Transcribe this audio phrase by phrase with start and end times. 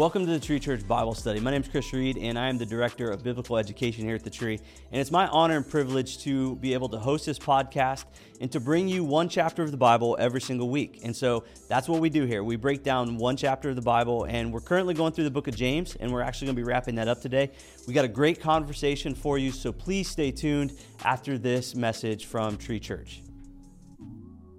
[0.00, 1.40] Welcome to the Tree Church Bible Study.
[1.40, 4.24] My name is Chris Reed, and I am the Director of Biblical Education here at
[4.24, 4.58] the Tree.
[4.90, 8.06] And it's my honor and privilege to be able to host this podcast
[8.40, 11.00] and to bring you one chapter of the Bible every single week.
[11.04, 12.42] And so that's what we do here.
[12.42, 15.48] We break down one chapter of the Bible, and we're currently going through the book
[15.48, 17.50] of James, and we're actually going to be wrapping that up today.
[17.86, 22.56] We got a great conversation for you, so please stay tuned after this message from
[22.56, 23.22] Tree Church.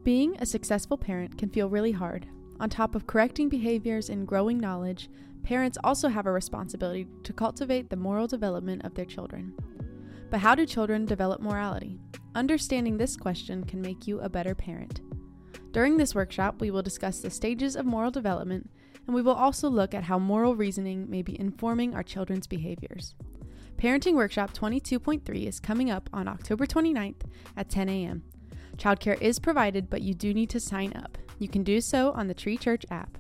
[0.04, 2.28] Being a successful parent can feel really hard.
[2.60, 5.10] On top of correcting behaviors and growing knowledge,
[5.44, 9.54] parents also have a responsibility to cultivate the moral development of their children.
[10.30, 12.00] But how do children develop morality?
[12.36, 15.02] Understanding this question can make you a better parent.
[15.72, 18.70] During this workshop, we will discuss the stages of moral development,
[19.06, 23.16] and we will also look at how moral reasoning may be informing our children's behaviors.
[23.78, 27.24] Parenting Workshop 22.3 is coming up on October 29th
[27.58, 28.24] at 10 a.m.
[28.78, 31.18] Childcare is provided, but you do need to sign up.
[31.40, 33.18] You can do so on the Tree Church app.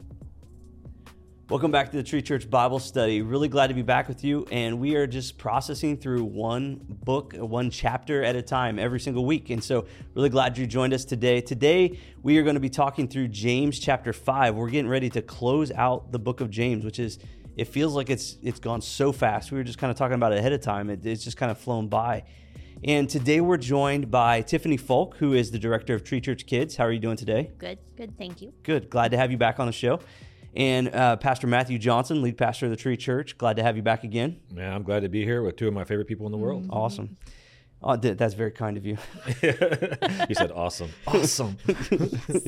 [1.51, 3.21] Welcome back to the Tree Church Bible Study.
[3.21, 4.47] Really glad to be back with you.
[4.53, 9.25] And we are just processing through one book, one chapter at a time every single
[9.25, 9.49] week.
[9.49, 11.41] And so, really glad you joined us today.
[11.41, 14.55] Today, we are going to be talking through James chapter 5.
[14.55, 17.19] We're getting ready to close out the book of James, which is,
[17.57, 19.51] it feels like it's it's gone so fast.
[19.51, 20.89] We were just kind of talking about it ahead of time.
[20.89, 22.23] It, it's just kind of flown by.
[22.81, 26.77] And today we're joined by Tiffany Folk, who is the director of Tree Church Kids.
[26.77, 27.51] How are you doing today?
[27.57, 28.53] Good, good, thank you.
[28.63, 28.89] Good.
[28.89, 29.99] Glad to have you back on the show.
[30.55, 33.37] And uh, Pastor Matthew Johnson, lead pastor of the Tree Church.
[33.37, 34.39] Glad to have you back again.
[34.51, 36.63] Man, I'm glad to be here with two of my favorite people in the world.
[36.63, 36.73] Mm-hmm.
[36.73, 37.17] Awesome.
[37.83, 38.97] Oh, that's very kind of you.
[39.41, 40.89] you said awesome.
[41.07, 41.57] Awesome.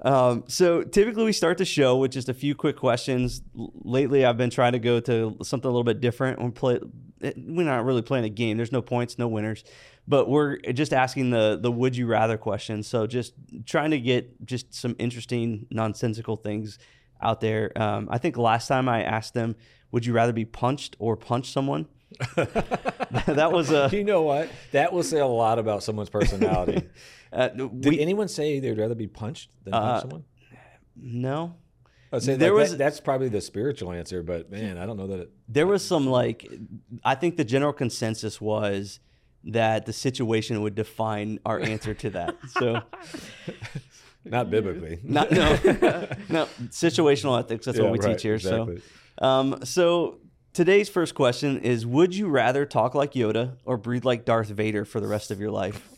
[0.00, 3.40] Um, so typically we start the show with just a few quick questions.
[3.58, 6.42] L- lately, I've been trying to go to something a little bit different.
[6.42, 6.78] We play.
[7.22, 8.58] Eh, we're not really playing a game.
[8.58, 9.64] There's no points, no winners,
[10.06, 12.86] but we're just asking the the would you rather questions.
[12.86, 13.32] So just
[13.64, 16.78] trying to get just some interesting nonsensical things
[17.20, 17.72] out there.
[17.80, 19.56] Um, I think last time I asked them,
[19.90, 21.86] would you rather be punched or punch someone?
[22.36, 23.88] that was a.
[23.92, 24.48] You know what?
[24.72, 26.88] That will say a lot about someone's personality.
[27.34, 30.24] Uh, Did we, anyone say they'd rather be punched than punch uh, someone?
[30.94, 31.56] No.
[32.12, 34.96] I say there like was that, that's probably the spiritual answer, but man, I don't
[34.96, 35.18] know that.
[35.18, 36.46] It, there was some like,
[37.04, 39.00] I think the general consensus was
[39.46, 42.36] that the situation would define our answer to that.
[42.52, 42.82] So,
[44.24, 45.00] not biblically.
[45.04, 45.54] Not no,
[46.28, 47.66] no situational ethics.
[47.66, 48.34] That's yeah, what we right, teach here.
[48.34, 48.82] Exactly.
[49.18, 50.18] So, um, so
[50.52, 54.84] today's first question is: Would you rather talk like Yoda or breathe like Darth Vader
[54.84, 55.90] for the rest of your life?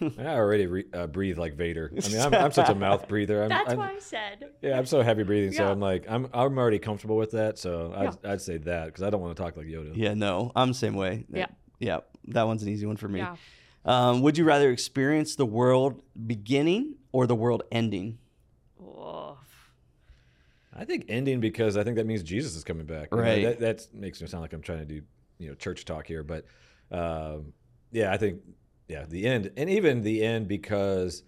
[0.18, 1.92] I already re- uh, breathe like Vader.
[1.92, 3.42] I mean, I'm, I'm such a mouth breather.
[3.42, 4.46] I'm, That's I'm, why I said.
[4.62, 7.58] Yeah, I'm so heavy breathing, so I'm like, I'm I'm already comfortable with that.
[7.58, 8.32] So I'd, yeah.
[8.32, 9.92] I'd say that because I don't want to talk like Yoda.
[9.94, 11.26] Yeah, no, I'm the same way.
[11.28, 11.46] Yeah,
[11.78, 13.20] yeah, that one's an easy one for me.
[13.20, 13.36] Yeah.
[13.84, 18.18] Um, would you rather experience the world beginning or the world ending?
[20.80, 23.14] I think ending because I think that means Jesus is coming back.
[23.14, 23.38] Right.
[23.38, 25.02] You know, that, that, makes me sound like I'm trying to do
[25.38, 26.44] you know church talk here, but
[26.90, 27.52] um,
[27.92, 28.40] yeah, I think
[28.88, 31.22] yeah, the end, and even the end because,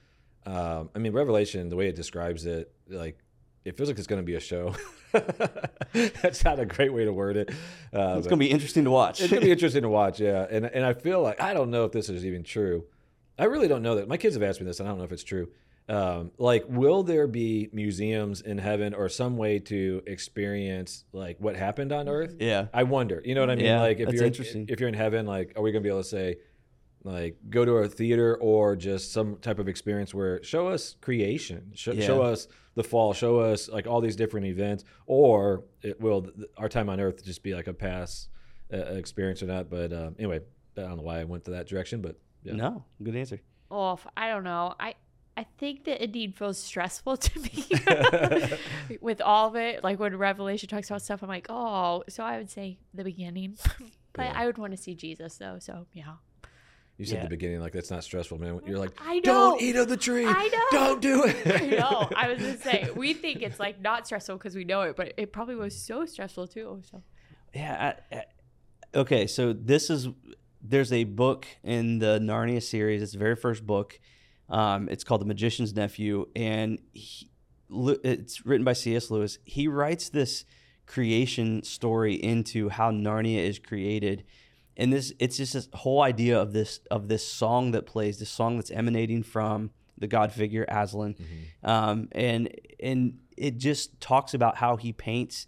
[0.47, 3.19] um, I mean, Revelation, the way it describes it, like
[3.65, 4.75] it feels like it's going to be a show.
[5.93, 7.51] That's not a great way to word it.
[7.93, 9.21] Uh, it's going to be interesting to watch.
[9.21, 10.47] it's going to be interesting to watch, yeah.
[10.51, 12.85] And and I feel like I don't know if this is even true.
[13.39, 14.09] I really don't know that.
[14.09, 15.49] My kids have asked me this, and I don't know if it's true.
[15.93, 21.55] Um, like, will there be museums in heaven or some way to experience like what
[21.55, 22.37] happened on Earth?
[22.41, 23.21] Yeah, I wonder.
[23.23, 23.67] You know what I mean?
[23.67, 24.67] Yeah, like, if you're interesting.
[24.71, 26.37] if you're in heaven, like, are we going to be able to say?
[27.05, 31.73] like go to a theater or just some type of experience where show us creation
[31.75, 32.07] show, yeah.
[32.07, 36.69] show us the fall show us like all these different events or it will our
[36.69, 38.29] time on earth just be like a past
[38.73, 40.41] uh, experience or not but uh, anyway
[40.77, 42.53] i don't know why i went to that direction but yeah.
[42.53, 44.95] no good answer oh i don't know i
[45.37, 48.59] I think that indeed feels stressful to me
[49.01, 49.83] with all of it.
[49.83, 53.57] Like when Revelation talks about stuff, I'm like, oh, so I would say the beginning.
[54.13, 54.33] but yeah.
[54.35, 55.59] I would want to see Jesus though.
[55.59, 56.15] So yeah.
[56.99, 57.23] You said yeah.
[57.23, 58.61] the beginning like that's not stressful, man.
[58.67, 59.21] You're like, I know.
[59.23, 60.27] don't eat of the tree.
[60.27, 60.79] I know.
[60.79, 61.37] Don't do it.
[61.47, 62.09] I know.
[62.15, 65.15] I was gonna say we think it's like not stressful because we know it, but
[65.17, 66.83] it probably was so stressful too.
[66.91, 67.03] So
[67.55, 67.95] yeah.
[68.13, 68.25] I, I,
[68.95, 70.09] okay, so this is
[70.63, 73.03] there's a book in the Narnia series.
[73.03, 73.99] It's the very first book.
[74.49, 77.29] Um, it's called The Magician's Nephew, and he,
[77.71, 79.11] it's written by C.S.
[79.11, 79.39] Lewis.
[79.45, 80.45] He writes this
[80.87, 84.25] creation story into how Narnia is created
[84.77, 88.31] and this it's just this whole idea of this of this song that plays this
[88.31, 91.71] song that's emanating from the god figure aslan mm-hmm.
[91.71, 92.49] um, and
[92.81, 95.47] and it just talks about how he paints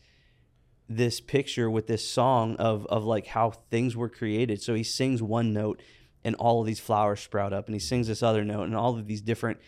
[0.89, 5.23] this picture with this song of of like how things were created so he sings
[5.23, 5.81] one note
[6.25, 8.97] and all of these flowers sprout up and he sings this other note and all
[8.99, 9.59] of these different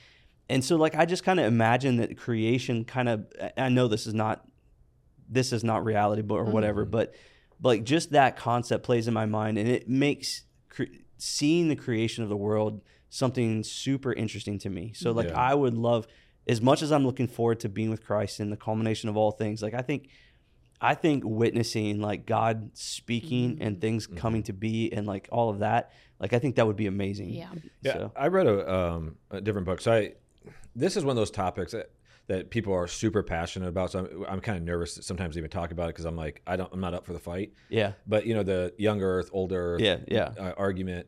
[0.49, 3.27] and so like i just kind of imagine that creation kind of
[3.57, 4.47] i know this is not
[5.29, 6.53] this is not reality, but or mm-hmm.
[6.53, 6.85] whatever.
[6.85, 7.15] But,
[7.61, 10.85] but like just that concept plays in my mind, and it makes cre-
[11.19, 14.93] seeing the creation of the world something super interesting to me.
[14.95, 15.41] So like Yeah.
[15.41, 16.07] I would love
[16.47, 19.33] as much as I'm looking forward to being with Christ and the culmination of all
[19.33, 19.63] things.
[19.63, 20.09] Like I think.
[20.81, 25.61] I think witnessing like God speaking and things coming to be and like all of
[25.61, 25.91] that,
[26.21, 27.31] like I think that would be amazing.
[27.31, 27.49] Yeah.
[27.83, 29.81] Yeah, So, I read a, um, a different book.
[29.81, 30.13] So I,
[30.75, 31.91] this is one of those topics that,
[32.27, 33.93] that people are super passionate about.
[33.93, 36.43] So I'm, I'm kind of nervous to sometimes even talk about it because I'm like,
[36.47, 37.53] I don't, I'm not up for the fight.
[37.69, 37.93] yeah.
[38.07, 40.33] But you know, the young Earth, old Earth, Yeah, yeah.
[40.39, 41.07] uh, argument.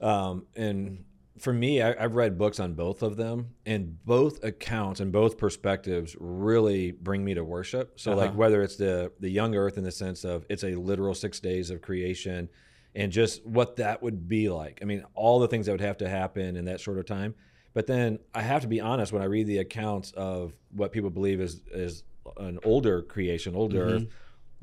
[0.00, 1.04] Um, and
[1.38, 5.38] for me, I, I've read books on both of them, and both accounts and both
[5.38, 7.98] perspectives really bring me to worship.
[7.98, 8.38] So, like Uh-huh.
[8.38, 11.70] whether it's the the young Earth in the sense of it's a literal six days
[11.70, 12.48] of creation,
[12.94, 14.78] and just what that would be like.
[14.82, 17.34] I mean, all the things that would have to happen in that short of time.
[17.74, 21.08] But then I have to be honest when I read the accounts of what people
[21.08, 22.04] believe is is
[22.36, 24.06] an older creation, older Earth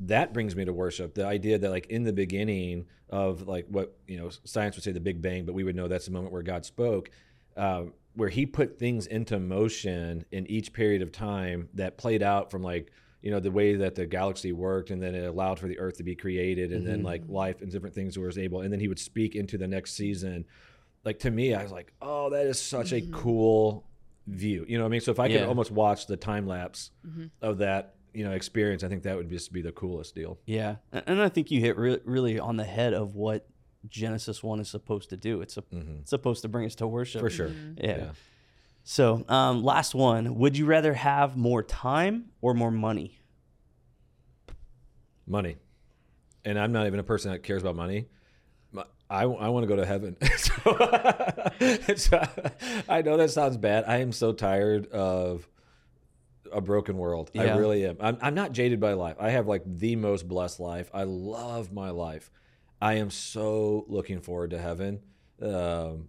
[0.00, 3.96] that brings me to worship the idea that like in the beginning of like what
[4.06, 6.32] you know science would say the big bang but we would know that's the moment
[6.32, 7.10] where god spoke
[7.56, 12.50] um, where he put things into motion in each period of time that played out
[12.50, 12.90] from like
[13.22, 15.98] you know the way that the galaxy worked and then it allowed for the earth
[15.98, 17.34] to be created and then like mm-hmm.
[17.34, 20.44] life and different things was able and then he would speak into the next season.
[21.04, 23.14] Like to me i was like oh that is such a mm-hmm.
[23.14, 23.86] cool
[24.26, 25.00] view you know what i mean?
[25.00, 27.26] So if i could almost watch the time lapse mm-hmm.
[27.42, 30.76] of that you know experience i think that would just be the coolest deal Yeah,
[30.92, 33.46] and and I think you hit re- really on the head of what
[33.88, 35.40] Genesis one is supposed to do.
[35.40, 37.96] It's, a, it's supposed to bring us to worship for sure Yeah.
[37.96, 38.10] Yeah.
[38.82, 43.16] So, um, last one: Would you rather have more time or more money?
[45.26, 45.56] money
[46.44, 48.06] and i'm not even a person that cares about money
[49.10, 50.16] I, I want to go to heaven.
[50.36, 50.52] so,
[51.96, 52.28] so
[52.88, 53.84] I know that sounds bad.
[53.88, 55.48] I am so tired of
[56.52, 57.30] a broken world.
[57.36, 57.96] I really am.
[58.00, 59.16] I'm, I'm not jaded by life.
[59.20, 60.90] I have like the most blessed life.
[60.92, 62.30] I love my life.
[62.80, 65.00] I am so looking forward to heaven.
[65.42, 66.08] Um,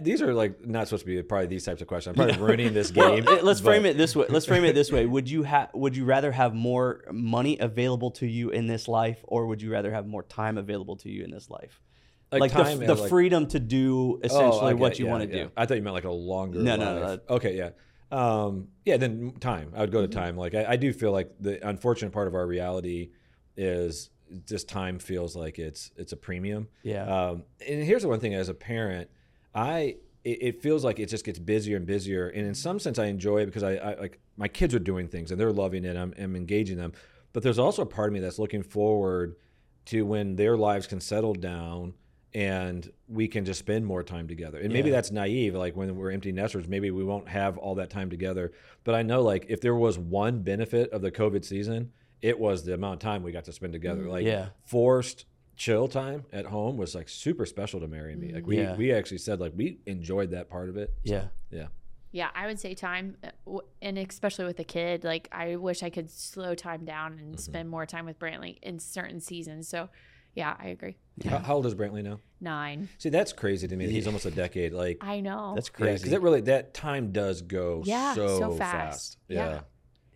[0.00, 2.16] these are like not supposed to be probably these types of questions.
[2.18, 3.26] I'm probably ruining this game.
[3.26, 4.26] eh, let's but- frame it this way.
[4.28, 5.04] Let's frame it this way.
[5.04, 5.70] Would you have?
[5.74, 9.72] Would you rather have more money available to you in this life, or would you
[9.72, 11.80] rather have more time available to you in this life?
[12.30, 15.36] Like, time the, the like- freedom to do essentially okay, what you yeah, want to
[15.36, 15.44] yeah.
[15.44, 15.50] do.
[15.56, 16.60] I thought you meant like a longer.
[16.60, 17.20] No, no, life.
[17.28, 17.70] no, Okay, yeah,
[18.14, 18.96] um, yeah.
[18.96, 19.72] Then time.
[19.74, 20.18] I would go to Mm-hmm.
[20.18, 20.36] time.
[20.36, 23.10] Like I, I do feel like the unfortunate part of our reality
[23.56, 24.10] is
[24.46, 26.68] just time feels like it's it's a premium.
[26.82, 27.04] Yeah.
[27.04, 29.10] Um, and here's the one thing: as a parent,
[29.54, 32.28] I it, it feels like it just gets busier and busier.
[32.28, 35.08] And in some sense, I enjoy it because I, I like my kids are doing
[35.08, 35.96] things and they're loving it.
[35.96, 36.92] I'm, I'm engaging them.
[37.32, 39.36] But there's also a part of me that's looking forward
[39.86, 41.94] to when their lives can settle down
[42.34, 44.58] and we can just spend more time together.
[44.58, 44.96] And maybe Yeah.
[44.96, 45.54] that's naive.
[45.54, 48.52] Like when we're empty nesters, maybe we won't have all that time together.
[48.82, 52.64] But I know like if there was one benefit of the COVID season, it was
[52.64, 54.02] the amount of time we got to spend together.
[54.02, 54.48] Mm, like Yeah.
[54.64, 55.26] forced
[55.56, 58.32] chill time at home was like super special to Mary and me.
[58.32, 58.76] Like we mm, Yeah.
[58.76, 60.92] we actually said like we enjoyed that part of it.
[61.06, 61.28] So, Yeah.
[61.50, 61.66] yeah.
[62.10, 65.90] Yeah, I would say time, uh, and especially with a kid, like I wish I
[65.90, 67.38] could slow time down and mm-hmm.
[67.38, 69.66] spend more time with Brantley in certain seasons.
[69.68, 69.88] So,
[70.34, 70.96] yeah, I agree.
[71.28, 72.20] How, how old is Brantley now?
[72.40, 72.88] Nine.
[72.98, 73.88] See, that's crazy to me.
[73.88, 74.72] He's almost a decade.
[74.72, 75.52] Like I know.
[75.54, 75.98] That's crazy.
[76.02, 78.72] because it really that time does go Yeah, so, so fast.
[78.72, 79.18] fast.
[79.28, 79.48] Yeah.
[79.48, 79.60] Yeah.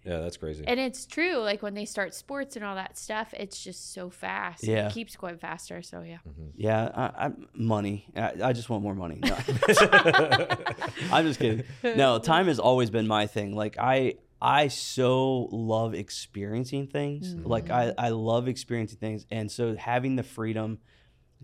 [0.05, 0.65] yeah, that's crazy.
[0.67, 1.37] and it's true.
[1.39, 4.65] Like when they start sports and all that stuff, it's just so fast.
[4.65, 4.89] Yeah.
[4.89, 5.83] It keeps going faster.
[5.83, 6.19] So, yeah.
[6.29, 6.49] Mm-hmm.
[6.57, 8.07] Yeah, I, I, money.
[8.17, 9.21] I, I just want more money.
[9.23, 9.37] No.
[11.13, 11.65] I'm just kidding.
[11.83, 13.55] No, time has always been my thing.
[13.55, 17.35] Like I, I so love experiencing things.
[17.35, 20.79] Like I, I love experiencing things, and so having the freedom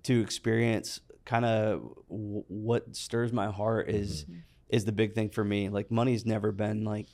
[0.04, 4.26] to experience kind of w- what stirs my heart is
[4.68, 5.68] is the big thing for me.
[5.68, 7.06] Like money's never been like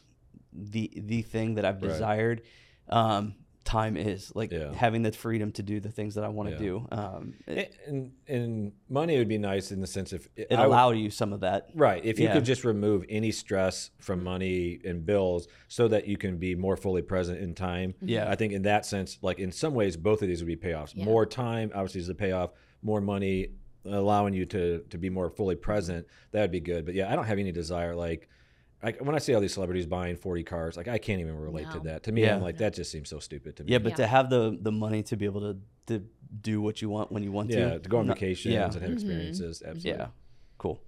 [0.53, 1.89] the the thing that I've Right.
[1.91, 2.43] desired.
[2.89, 4.73] Um, time is like Yeah.
[4.75, 6.59] having the freedom to do the things that I want to Yeah.
[6.61, 6.89] do.
[6.91, 10.67] Um, it, and, and money would be nice in the sense if it I would-
[10.67, 11.69] allowed you some of that.
[11.75, 12.05] Right.
[12.05, 12.33] If you Yeah.
[12.35, 16.77] could just remove any stress from money and bills so that you can be more
[16.77, 17.95] fully present in time.
[18.01, 18.31] Yeah.
[18.31, 20.95] I think in that sense, like in some ways, both of these would be payoffs.
[20.97, 21.05] Yeah.
[21.05, 22.53] More time, obviously, is a payoff.
[22.83, 23.49] More money,
[23.85, 26.07] allowing you to to be more fully present.
[26.33, 26.85] That would be good.
[26.87, 27.95] But yeah, I don't have any desire.
[27.95, 28.29] Like,
[28.83, 31.71] like when I see all these celebrities buying 40 cars, like I can't even relate
[31.73, 32.05] to that.
[32.05, 32.37] To me, Yeah.
[32.37, 33.73] I'm like, that just seems so stupid to me.
[33.73, 33.97] Yeah, but Yeah.
[33.97, 35.57] to have the the money to be able to
[35.87, 36.05] to
[36.41, 37.59] do what you want when you want to.
[37.59, 37.79] yeah, to.
[37.81, 38.65] to go on Not- vacations yeah.
[38.67, 39.63] and have experiences.
[39.67, 39.91] Absolutely.
[40.01, 40.07] Yeah,
[40.59, 40.81] cool.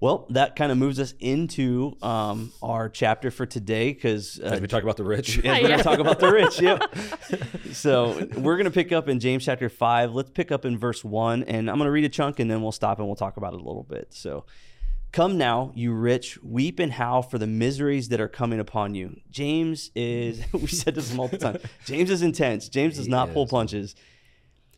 [0.00, 4.66] Well, that kind of moves us into um, our chapter for today because uh, we
[4.66, 5.36] talk about the rich.
[5.44, 6.58] Yeah, we're gonna talk about the rich.
[6.58, 6.94] Yep.
[7.72, 10.14] so we're gonna pick up in James chapter five.
[10.14, 12.72] Let's pick up in verse one, and I'm gonna read a chunk, and then we'll
[12.72, 14.08] stop and we'll talk about it a little bit.
[14.14, 14.46] So,
[15.12, 19.20] Come now, you rich, weep and howl for the miseries that are coming upon you.
[19.28, 21.64] James is, we said this multiple times.
[21.84, 22.68] James is intense.
[22.68, 23.96] James does not pull punches.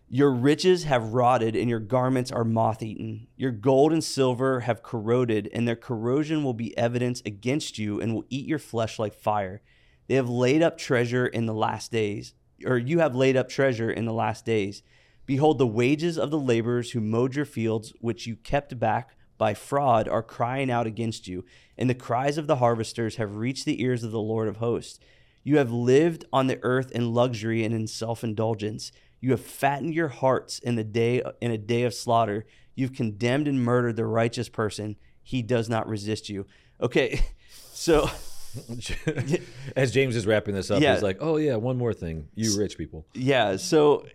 [0.08, 3.26] Your riches have rotted, and your garments are moth eaten.
[3.36, 8.14] Your gold and silver have corroded, and their corrosion will be evidence against you and
[8.14, 9.60] will eat your flesh like fire.
[10.08, 12.34] They have laid up treasure in the last days,
[12.64, 14.82] or you have laid up treasure in the last days.
[15.26, 19.54] Behold, the wages of the laborers who mowed your fields, which you kept back by
[19.54, 21.44] fraud, are crying out against you,
[21.76, 25.00] and the cries of the harvesters have reached the ears of the Lord of hosts.
[25.42, 28.92] You have lived on the earth in luxury and in self-indulgence.
[29.20, 32.46] You have fattened your hearts in the day in a day of slaughter.
[32.76, 34.94] You've condemned and murdered the righteous person.
[35.24, 36.46] He does not resist you.
[36.80, 37.20] Okay,
[37.72, 38.08] so
[39.74, 40.94] As James is wrapping this up, Yeah.
[40.94, 44.06] he's like, "Oh yeah, one more thing, you rich people." yeah, so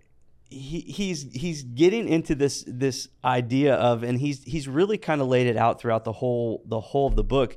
[0.49, 5.27] he, he's he's getting into this this idea of, and he's he's really kind of
[5.27, 7.55] laid it out throughout the whole the whole of the book,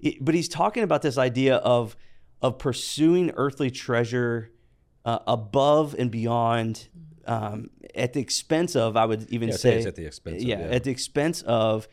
[0.00, 1.96] It- but he's talking about this idea of
[2.42, 4.50] of pursuing earthly treasure
[5.04, 6.88] uh, above and beyond,
[7.26, 10.42] um, at the expense of, I would even Yeah, say, at the expense.
[10.42, 11.86] Of, yeah, at the expense of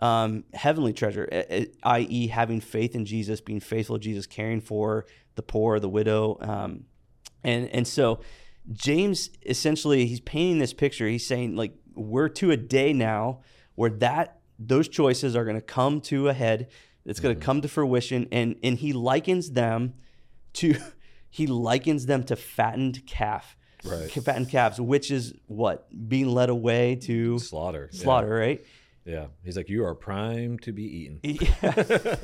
[0.00, 1.28] um, heavenly treasure,
[1.82, 6.38] i.e., having faith in Jesus, being faithful to Jesus, caring for the poor, the widow,
[6.40, 6.84] um,
[7.44, 8.20] and and so
[8.72, 11.08] James essentially he's painting this picture.
[11.08, 13.40] He's saying like we're to a day now
[13.74, 16.68] where that those choices are going to come to a head.
[17.04, 17.46] It's going to mm-hmm.
[17.46, 19.94] come to fruition, and and he likens them
[20.54, 20.76] to
[21.30, 24.10] he likens them to fattened calf, Right.
[24.10, 27.88] Fattened calves, which is what being led away to slaughter.
[27.92, 28.02] yeah.
[28.02, 28.64] slaughter, right?
[29.10, 29.26] Yeah.
[29.42, 32.16] He's like, "You are primed to be eaten." Yeah.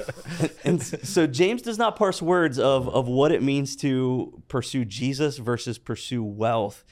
[0.64, 5.38] and so James does not parse words of, of what it means to pursue Jesus
[5.38, 6.84] versus pursue wealth.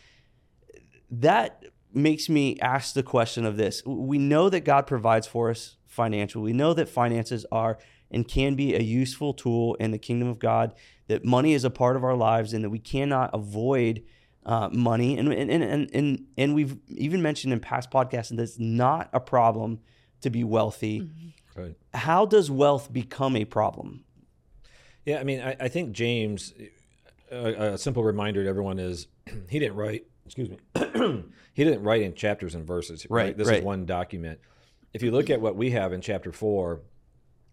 [1.11, 3.85] That makes me ask the question of this.
[3.87, 6.43] We know that God provides for us financially.
[6.43, 7.79] We know that finances are
[8.11, 10.75] and can be a useful tool in the kingdom of God,
[11.07, 14.03] that money is a part of our lives and that we cannot avoid
[14.47, 15.19] uh, money.
[15.19, 19.21] And, and, and, and, and we've even mentioned in past podcasts that it's not a
[19.21, 19.81] problem
[20.21, 21.09] to be wealthy
[21.57, 21.77] Right.
[21.93, 24.05] how does wealth become a problem?
[25.05, 26.53] Yeah, I mean, I, I think James.
[27.31, 29.07] A, a simple reminder to everyone is
[29.49, 30.07] he didn't write.
[30.25, 30.57] Excuse me.
[31.53, 33.07] he didn't write in chapters and verses.
[33.11, 33.59] Right, This right.
[33.59, 34.41] is one document.
[34.93, 36.81] If you look at what we have in chapter four,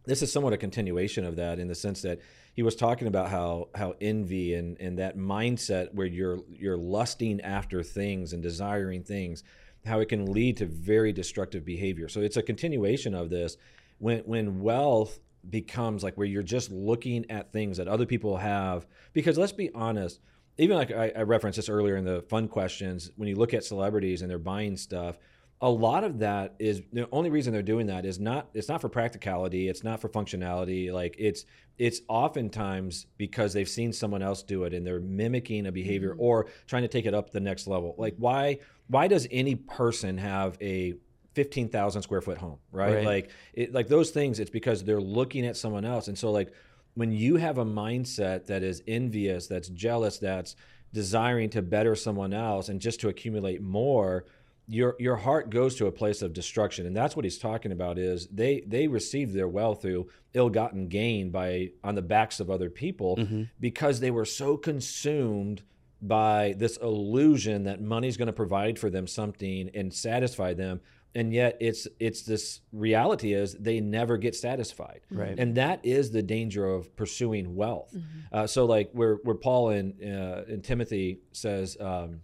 [0.05, 2.19] this is somewhat a continuation of that in the sense that
[2.53, 7.41] he was talking about how how envy and and that mindset where you're you're lusting
[7.41, 9.43] after things and desiring things
[9.85, 12.07] how it can lead to very destructive behavior.
[12.07, 13.57] So it's a continuation of this.
[13.97, 18.85] When when wealth becomes like where you're just looking at things that other people have
[19.13, 20.19] because let's be honest
[20.59, 23.63] even like I, I referenced this earlier in the fun questions when you look at
[23.63, 25.17] celebrities and they're buying stuff
[25.63, 28.81] a lot of that is the only reason they're doing that is not it's not
[28.81, 31.45] for practicality it's not for functionality like it's
[31.81, 36.21] it's oftentimes because they've seen someone else do it and they're mimicking a behavior mm-hmm.
[36.21, 37.95] or trying to take it up the next level.
[37.97, 40.93] Like why why does any person have a
[41.33, 43.05] 15,000 square foot home right, Right.
[43.05, 46.07] like it like those things it's because they're looking at someone else.
[46.07, 46.53] And so like
[46.93, 50.55] when you have a mindset that is envious that's jealous that's
[50.93, 54.25] desiring to better someone else and just to accumulate more
[54.71, 56.85] your your heart goes to a place of destruction.
[56.85, 61.29] And that's what he's talking about is they they received their wealth through ill-gotten gain
[61.29, 63.19] by on the backs of other people
[63.59, 65.61] because they were so consumed
[66.01, 70.79] by this illusion that money's going to provide for them something and satisfy them.
[71.13, 75.01] And yet it's it's this reality is they never get satisfied.
[75.11, 75.37] Right.
[75.37, 77.93] and that is the danger of pursuing wealth.
[78.31, 82.21] Uh, so like where where paul and uh, in timothy says um,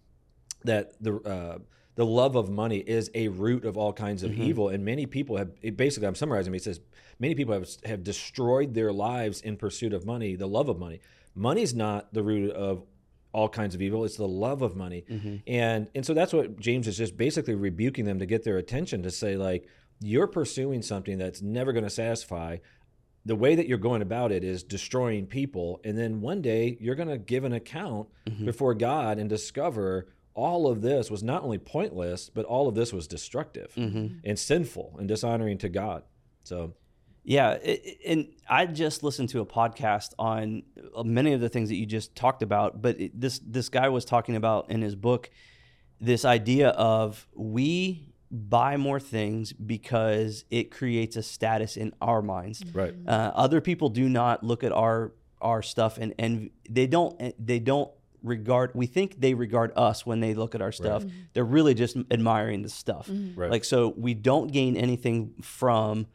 [0.64, 1.58] that the uh,
[1.98, 4.44] the love of money is a root of all kinds of mm-hmm.
[4.44, 5.50] evil, and many people have.
[5.64, 6.54] It basically, I'm summarizing.
[6.54, 6.80] He says
[7.20, 11.02] many people have have destroyed their lives in pursuit of money, the love of money.
[11.34, 12.84] Money's not the root of
[13.34, 15.38] all kinds of evil; it's the love of money, mm-hmm.
[15.48, 19.02] and and so that's what James is just basically rebuking them to get their attention
[19.02, 19.68] to say like
[20.00, 22.58] you're pursuing something that's never going to satisfy
[23.26, 26.96] the way that you're going about it is destroying people and then one day you're
[26.96, 28.46] going to give an account mm-hmm.
[28.46, 32.94] before god and discover all of this was not only pointless but all of this
[32.94, 33.74] was destructive
[34.24, 36.04] and sinful and dishonoring to god.
[36.44, 36.76] So
[37.24, 40.64] Yeah, it, and I just listened to a podcast on
[40.96, 43.90] uh, many of the things that you just talked about, but it, this this guy
[43.90, 45.30] was talking about in his book
[46.00, 52.64] this idea of we buy more things because it creates a status in our minds.
[52.74, 52.94] right.
[53.08, 57.60] Uh, other people do not look at our our stuff and and they don't they
[57.60, 57.92] don't
[58.28, 61.18] regard we think they regard us when they look at our stuff mm-hmm.
[61.34, 63.40] they're really just admiring the stuff mm-hmm.
[63.40, 63.52] Right.
[63.52, 66.08] like so we don't gain anything from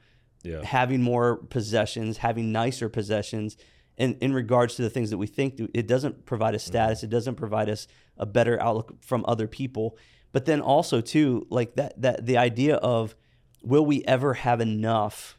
[0.44, 0.64] Yeah.
[0.64, 3.56] having more possessions, having nicer possessions,
[3.96, 6.72] and in regards to the things that we think, it doesn't provide us mm-hmm.
[6.72, 7.02] status.
[7.04, 9.96] It doesn't provide us a better outlook from other people.
[10.32, 13.14] But then also too, like that that the idea of
[13.62, 15.38] will we ever have enough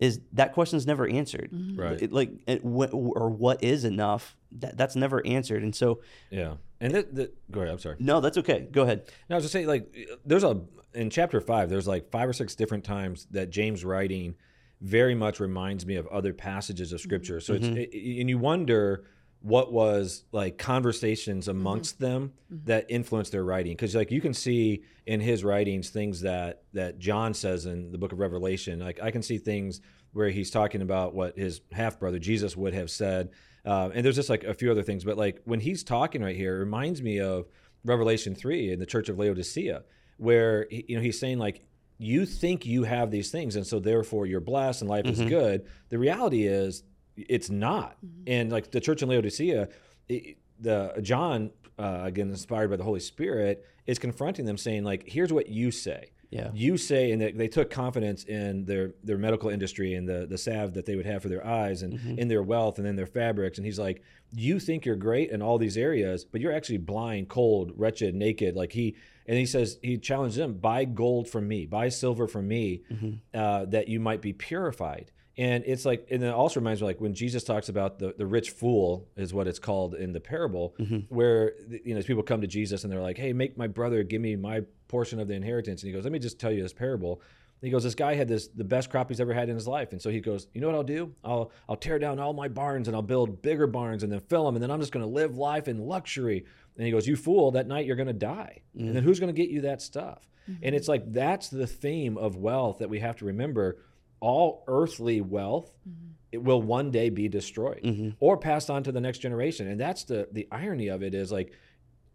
[0.00, 1.50] is that question is never answered.
[1.52, 2.02] Right.
[2.02, 4.36] It- like it, wh- or what is enough?
[4.54, 5.62] That, that's never answered.
[5.62, 6.54] And so Yeah.
[6.80, 7.72] And that, that, go ahead.
[7.72, 7.96] I'm sorry.
[7.98, 8.68] no, that's okay.
[8.70, 9.10] Go ahead.
[9.28, 9.94] No, I was just saying, like,
[10.24, 10.60] there's a
[10.94, 14.34] in chapter five, there's like five or six different times that James writing
[14.80, 17.40] very much reminds me of other passages of scripture.
[17.40, 17.76] So it's mm-hmm.
[17.76, 19.04] it, and you wonder
[19.40, 21.58] what was like conversations mm-hmm.
[21.58, 22.64] amongst them mm-hmm.
[22.66, 26.98] that influenced their writing because like you can see in his writings things that that
[26.98, 28.78] John says in the book of Revelation.
[28.78, 29.80] Like I can see things
[30.12, 33.30] where he's talking about what his half brother Jesus would have said.
[33.64, 36.36] Uh, and there's just like a few other things, but like when he's talking right
[36.36, 37.46] here, it reminds me of
[37.84, 39.82] Revelation three in the church of Laodicea,
[40.18, 41.62] where he- you know he's saying like
[41.98, 45.66] you think you have these things, and so therefore you're blessed and life is good.
[45.90, 46.82] The reality is
[47.16, 47.96] it's not.
[48.26, 49.68] And like the church in Laodicea,
[50.08, 55.04] it, the John uh, again inspired by the Holy Spirit is confronting them, saying like,
[55.06, 56.10] here's what you say.
[56.30, 56.50] Yeah.
[56.52, 60.38] You say, and they, they took confidence in their their medical industry and the the
[60.38, 63.06] salve that they would have for their eyes and in their wealth and in their
[63.06, 63.58] fabrics.
[63.58, 64.02] And he's like,
[64.32, 68.56] you think you're great in all these areas, but you're actually blind, cold, wretched, naked.
[68.56, 72.48] Like he and he says he challenged them, buy gold from me, buy silver from
[72.48, 72.82] me,
[73.32, 75.10] uh, that you might be purified.
[75.36, 78.26] And it's like, and it also reminds me like when Jesus talks about the, the
[78.26, 80.98] rich fool is what it's called in the parable, mm-hmm.
[81.14, 84.20] where you know people come to Jesus and they're like, "Hey, make my brother give
[84.20, 86.72] me my portion of the inheritance." And he goes, "Let me just tell you this
[86.72, 87.20] parable."
[87.60, 89.66] And he goes, "This guy had this the best crop he's ever had in his
[89.66, 91.12] life." And so he goes, "You know what I'll do?
[91.24, 94.44] I'll I'll tear down all my barns and I'll build bigger barns and then fill
[94.46, 96.44] them, and then I'm just going to live life in luxury."
[96.76, 97.50] And he goes, "You fool!
[97.50, 99.06] That night you're going to die, and then mm.
[99.06, 100.28] who's going to get you that stuff?"
[100.62, 100.90] And it's mm-hmm.
[100.90, 103.78] like that's the theme of wealth that we have to remember
[104.20, 105.70] all earthly wealth
[106.32, 107.80] it will one day be destroyed
[108.18, 109.68] or passed on to the next generation.
[109.68, 111.52] And that's the the irony of it is like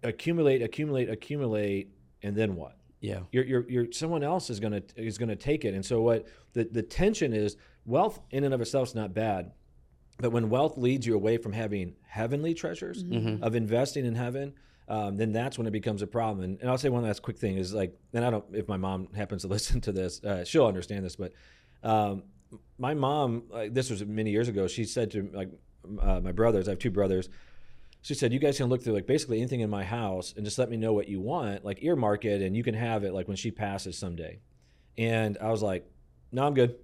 [0.04, 1.90] accumulate accumulate accumulate
[2.22, 2.76] and then what?
[3.02, 3.20] Yeah.
[3.32, 5.74] you're, you're, you're someone else is gonna is gonna take it.
[5.74, 9.52] And so what the, the tension is wealth in and of itself is not bad
[10.22, 13.04] but when wealth leads you away from having heavenly treasures
[13.42, 14.54] of investing in heaven
[14.90, 16.44] um, then that's when it becomes a problem.
[16.44, 18.78] And, and i'll say one last quick thing is like and i don't if my
[18.78, 21.32] mom happens to listen to this uh, she'll understand this but
[21.84, 22.24] um,
[22.78, 25.50] my mom like, this was many years ago she said to like
[26.02, 27.30] uh, my brothers i have two brothers
[28.02, 30.58] she said you guys can look through like basically anything in my house and just
[30.58, 33.28] let me know what you want like earmark it and you can have it like
[33.28, 34.40] when she passes someday
[34.98, 35.90] and i was like
[36.32, 36.76] no i'm good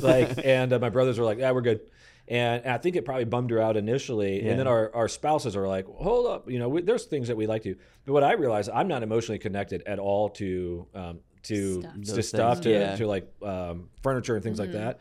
[0.00, 1.80] like and uh, my brothers were like yeah we're good
[2.28, 4.42] and I think it probably bummed her out initially.
[4.42, 4.50] Yeah.
[4.50, 7.36] And then our, our spouses are like, hold up, you know, we, there's things that
[7.36, 7.76] we like to.
[8.04, 11.92] But what I realized, I'm not emotionally connected at all to um, to Stuff.
[11.94, 12.96] to Those stuff, things, to, yeah.
[12.96, 14.92] to like um, furniture and things like Mm-hmm.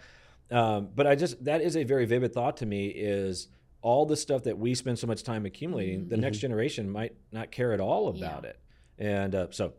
[0.50, 0.56] that.
[0.58, 2.88] Um, but I just that is a very vivid thought to me.
[2.88, 3.48] Is
[3.82, 7.52] all the stuff that we spend so much time accumulating, the next generation might not
[7.52, 8.46] care at all about Mm-hmm.
[8.46, 8.50] Yeah.
[8.52, 8.60] it.
[8.98, 9.74] And uh, so,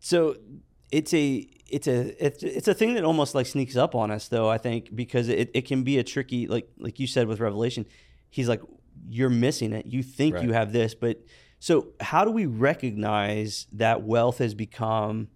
[0.00, 0.36] so
[0.90, 4.28] it's a it's a it's, it's a thing that almost like sneaks up on us
[4.28, 7.40] though i think because it, it can be a tricky like like you said with
[7.40, 7.84] revelation
[8.30, 8.62] he's like
[9.10, 10.44] you're missing it you think Right.
[10.44, 11.20] you have this but
[11.58, 15.28] so how do we recognize that wealth has become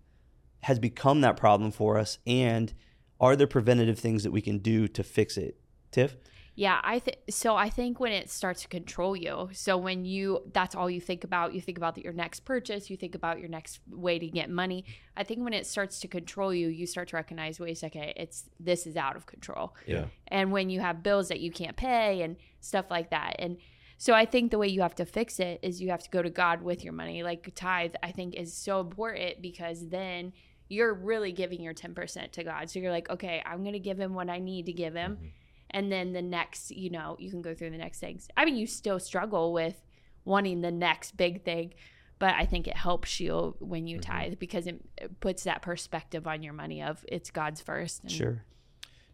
[0.62, 2.72] has become that problem for us and
[3.20, 5.58] are there preventative things that we can do to fix it
[5.90, 6.16] tiff
[6.54, 7.56] Yeah, I think so.
[7.56, 11.24] I think when it starts to control you, so when you that's all you think
[11.24, 14.50] about, you think about your next purchase, you think about your next way to get
[14.50, 14.84] money.
[15.16, 18.12] I think when it starts to control you, you start to recognize, wait a second,
[18.16, 19.74] it's this is out of control.
[19.86, 23.56] yeah, And when you have bills that you can't pay and stuff like that, and
[23.96, 26.22] so I think the way you have to fix it is you have to go
[26.22, 27.22] to God with your money.
[27.22, 30.32] Like tithe, I think is so important because then
[30.72, 32.70] you're really giving your 10% to God.
[32.70, 35.16] So you're like, okay, I'm going to give him what I need to give him.
[35.16, 35.26] Mm-hmm.
[35.70, 38.28] And then the next, you know, you can go through the next things.
[38.36, 39.76] I mean, you still struggle with
[40.24, 41.74] wanting the next big thing,
[42.18, 44.10] but I think it helps you when you mm-hmm.
[44.10, 48.02] tithe because it, it puts that perspective on your money of it's God's first.
[48.02, 48.44] And sure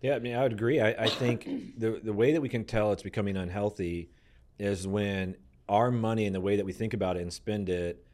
[0.00, 0.80] Yeah, I mean, I would agree.
[0.80, 1.44] I, I think
[1.76, 4.10] the the way that we can tell it's becoming unhealthy
[4.60, 5.36] is when
[5.68, 8.04] our money and the way that we think about it and spend it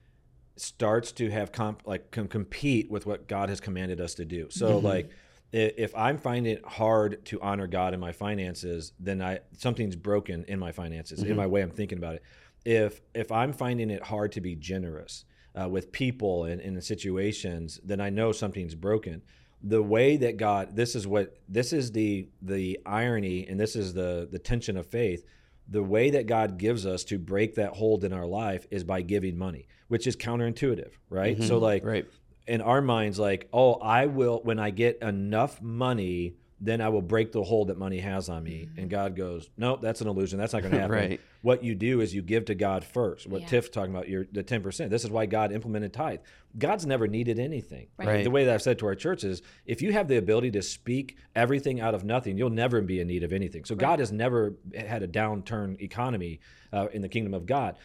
[0.57, 4.49] starts to have comp like com- compete with what God has commanded us to do.
[4.51, 5.11] So like
[5.53, 10.45] if I'm finding it hard to honor God in my finances, then I something's broken
[10.49, 12.23] in my finances, in my way I'm thinking about it.
[12.65, 17.79] If if I'm finding it hard to be generous uh, with people and in situations,
[17.85, 19.23] then I know something's broken.
[19.63, 23.95] The way that God, this is what this is the the irony, and this is
[23.95, 25.25] the the tension of faith.
[25.69, 29.03] The way that God gives us to break that hold in our life is by
[29.03, 31.43] giving money, which is counterintuitive, right?
[31.43, 31.65] So mm-hmm.
[31.65, 32.07] like right
[32.47, 37.03] in our minds like, oh, I will when I get enough money, then I will
[37.03, 38.69] break the hold that money has on me.
[38.77, 40.39] And God goes, no, that's an illusion.
[40.39, 40.97] That's not going to happen.
[40.97, 41.21] Right.
[41.43, 43.27] What you do is you give to God first.
[43.27, 43.49] What Yeah.
[43.49, 44.91] Tiff's talking about, your the ten percent.
[44.91, 46.21] This is why God implemented tithe.
[46.57, 47.89] God's never needed anything.
[47.99, 48.09] Right.
[48.09, 48.25] Right.
[48.25, 50.63] The way that I've said to our church is, if you have the ability to
[50.63, 53.65] speak everything out of nothing, you'll never be in need of anything.
[53.65, 56.41] So God has never had a downturn economy
[56.73, 57.77] uh, in the kingdom of God.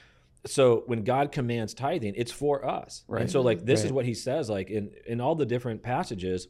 [0.45, 3.03] So when God commands tithing, it's for us.
[3.09, 3.23] Right.
[3.23, 4.49] And so like this is what He says.
[4.49, 6.47] Like in in all the different passages,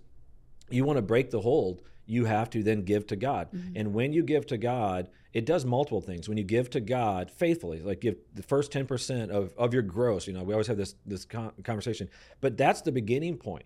[0.70, 3.50] you want to break the hold, you have to then give to God.
[3.54, 3.78] Mm-hmm.
[3.78, 6.28] And when you give to God, it does multiple things.
[6.28, 10.26] When you give to God faithfully, like give the first 10% of, of your gross,
[10.26, 12.10] you know, we always have this this con- conversation,
[12.42, 13.66] but that's the beginning point.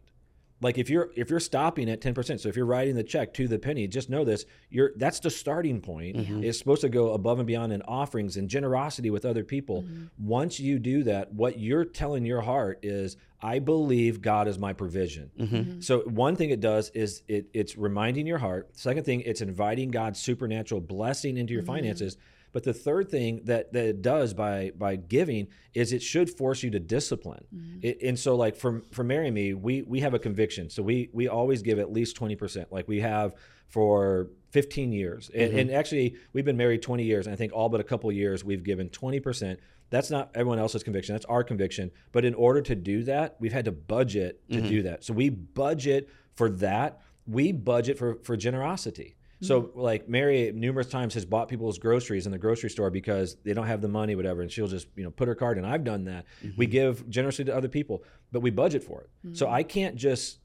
[0.63, 3.47] Like if you're if you're stopping at 10%, so if you're writing the check to
[3.47, 6.17] the penny, just know this, you're that's the starting point.
[6.17, 6.43] Mm-hmm.
[6.43, 9.83] It's supposed to go above and beyond in offerings and generosity with other people.
[9.83, 10.05] Mm-hmm.
[10.17, 14.71] Once you do that, what you're telling your heart is I believe God is my
[14.71, 15.29] provision.
[15.37, 15.81] Mm-hmm.
[15.81, 18.69] So one thing it does is it it's reminding your heart.
[18.77, 22.17] Second thing, it's inviting God's supernatural blessing into your finances.
[22.53, 26.63] But the third thing that, that it does by by giving is it should force
[26.63, 27.45] you to discipline.
[27.53, 27.79] Mm-hmm.
[27.81, 30.69] It, and so like for for Mary and me, we we have a conviction.
[30.69, 32.71] So we we always give at least twenty percent.
[32.71, 33.33] Like we have
[33.73, 35.31] for 15 years.
[35.33, 35.59] And, mm-hmm.
[35.59, 37.25] and actually we've been married 20 years.
[37.25, 39.59] And I think all but a couple years we've given 20 percent.
[39.89, 41.15] That's not everyone else's conviction.
[41.15, 41.89] That's our conviction.
[42.11, 44.67] But in order to do that, we've had to budget to mm-hmm.
[44.67, 45.03] do that.
[45.03, 47.01] So we budget for that.
[47.25, 49.15] We budget for for generosity.
[49.43, 53.53] So like Mary numerous times has bought people's groceries in the grocery store because they
[53.53, 55.65] don't have the money, whatever, and she'll just you know put her card in.
[55.65, 56.25] I've done that.
[56.57, 56.71] We mm-hmm.
[56.71, 59.09] give generously to other people, but we budget for it.
[59.25, 59.35] Mm-hmm.
[59.35, 60.39] So I can't just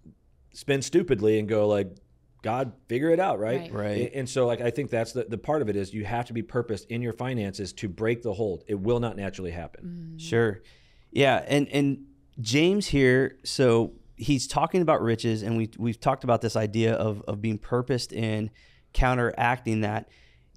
[0.52, 1.96] spend stupidly and go like,
[2.42, 3.60] God, figure it out, right?
[3.60, 3.72] Right.
[3.72, 4.10] Right.
[4.14, 6.32] And so like I think that's the, the part of it is you have to
[6.32, 8.64] be purposed in your finances to break the hold.
[8.66, 9.84] It will not naturally happen.
[9.84, 10.18] Mm-hmm.
[10.18, 10.62] Sure.
[11.10, 12.04] Yeah, and and
[12.40, 17.22] James here, so he's talking about riches, and we we've talked about this idea of
[17.26, 18.50] of being purposed in
[18.98, 20.08] counteracting that.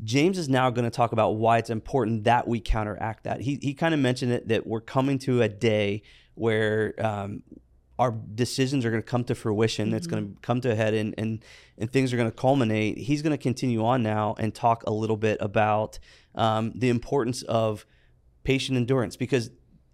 [0.03, 3.41] James is now going to talk about why it's important that we counteract that.
[3.41, 6.01] He he kind of mentioned it that we're coming to a day
[6.33, 7.43] where um,
[7.99, 9.93] our decisions are going to come to fruition.
[9.93, 11.45] It's going to come to a head, and and
[11.77, 12.97] and things are going to culminate.
[12.97, 15.99] He's going to continue on now and talk a little bit about
[16.33, 17.85] um, the importance of
[18.43, 19.51] patient endurance because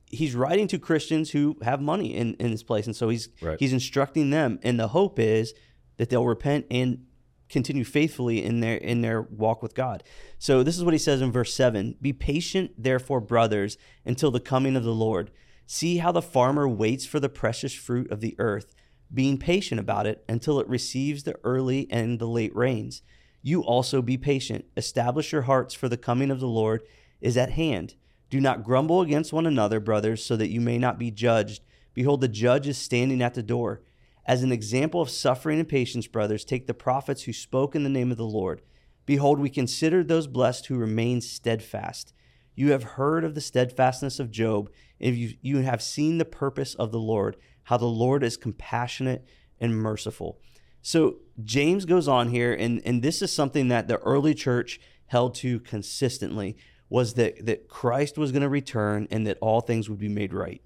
[0.09, 2.85] he's writing to Christians who have money in, in this place.
[2.85, 3.59] And so he's Right.
[3.59, 4.57] he's instructing them.
[4.63, 5.53] And the hope is
[5.97, 7.03] that they'll repent and
[7.49, 10.03] continue faithfully in their in their walk with God.
[10.37, 11.95] So this is what he says in verse 7.
[12.01, 15.31] Be patient, therefore, brothers, until the coming of the Lord.
[15.65, 18.73] See how the farmer waits for the precious fruit of the earth,
[19.13, 23.01] being patient about it until it receives the early and the late rains.
[23.41, 24.65] You also be patient.
[24.75, 26.83] Establish your hearts, for the coming of the Lord
[27.21, 27.95] is at hand.
[28.29, 31.61] Do not grumble against one another, brothers, so that you may not be judged.
[31.93, 33.81] Behold, the judge is standing at the door.
[34.27, 37.89] As an example of suffering and patience, brothers, take the prophets who spoke in the
[37.89, 38.61] name of the Lord.
[39.05, 42.13] Behold, we consider those blessed who remain steadfast.
[42.53, 46.91] You have heard of the steadfastness of Job, and you, have seen the purpose of
[46.91, 49.25] the Lord, how the Lord is compassionate
[49.61, 50.39] and merciful.
[50.81, 55.35] So James goes on here, and, and this is something that the early church held
[55.35, 56.57] to consistently
[56.89, 60.33] was that that Christ was going to return and that all things would be made
[60.33, 60.61] right.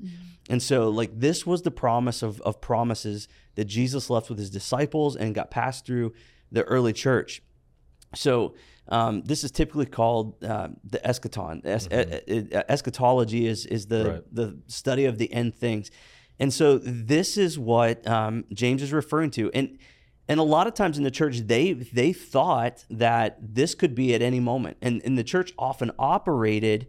[0.50, 4.50] And so like this was the promise of, of promises that Jesus left with his
[4.50, 6.14] disciples and got passed through
[6.52, 7.42] the early church.
[8.16, 8.56] So
[8.90, 11.62] um, this is typically called uh, the eschaton.
[11.66, 11.88] Es-
[12.28, 14.24] e- eschatology is is the Right.
[14.36, 15.92] the study of the end things,
[16.40, 19.50] and so this is what um, James is referring to.
[19.54, 19.78] And
[20.28, 24.14] and a lot of times in the church, they they thought that this could be
[24.14, 26.88] at any moment, and and the church often operated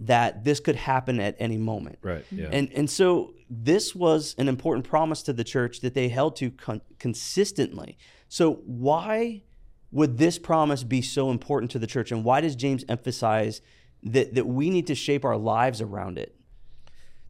[0.00, 1.98] that this could happen at any moment.
[2.02, 2.24] Right.
[2.30, 2.48] Yeah.
[2.52, 6.50] And and so this was an important promise to the church that they held to
[6.50, 7.98] con- consistently.
[8.28, 9.42] So why
[9.90, 13.60] would this promise be so important to the church and why does James emphasize
[14.02, 16.38] that that we need to shape our lives around it?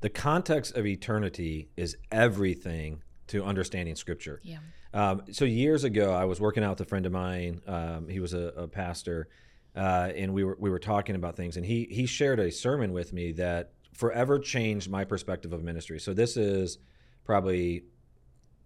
[0.01, 4.41] the context of eternity is everything to understanding scripture.
[4.43, 4.59] Yeah.
[4.99, 7.63] Um, so years ago, I was working out with a friend of mine.
[7.69, 9.29] Um, he was a, a pastor,
[9.77, 11.57] uh, and we were we were talking about things.
[11.57, 16.01] And he he shared a sermon with me that forever changed my perspective of ministry.
[16.01, 16.79] So this is
[17.25, 17.85] probably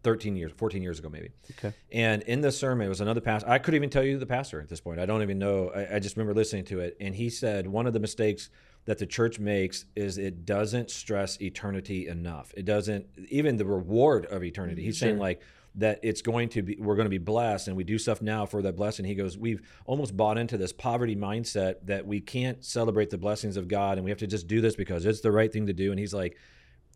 [0.04, 1.28] 13 years, 14 years ago, maybe.
[1.58, 1.74] Okay.
[1.92, 3.50] And in the sermon, it was another pastor.
[3.50, 5.00] I couldn't even tell you the pastor at this point.
[5.00, 5.70] I don't even know.
[5.74, 6.96] I, I just remember listening to it.
[6.98, 8.48] And he said one of the mistakes
[8.86, 12.52] that the church makes is it doesn't stress eternity enough.
[12.56, 14.82] It doesn't, even the reward of eternity.
[14.82, 15.40] He's saying, like,
[15.74, 18.44] that it's going to be, we're going to be blessed and we do stuff now
[18.44, 19.04] for that blessing.
[19.04, 23.56] He goes, We've almost bought into this poverty mindset that we can't celebrate the blessings
[23.56, 25.72] of God and we have to just do this because it's the right thing to
[25.72, 25.90] do.
[25.90, 26.36] And he's like,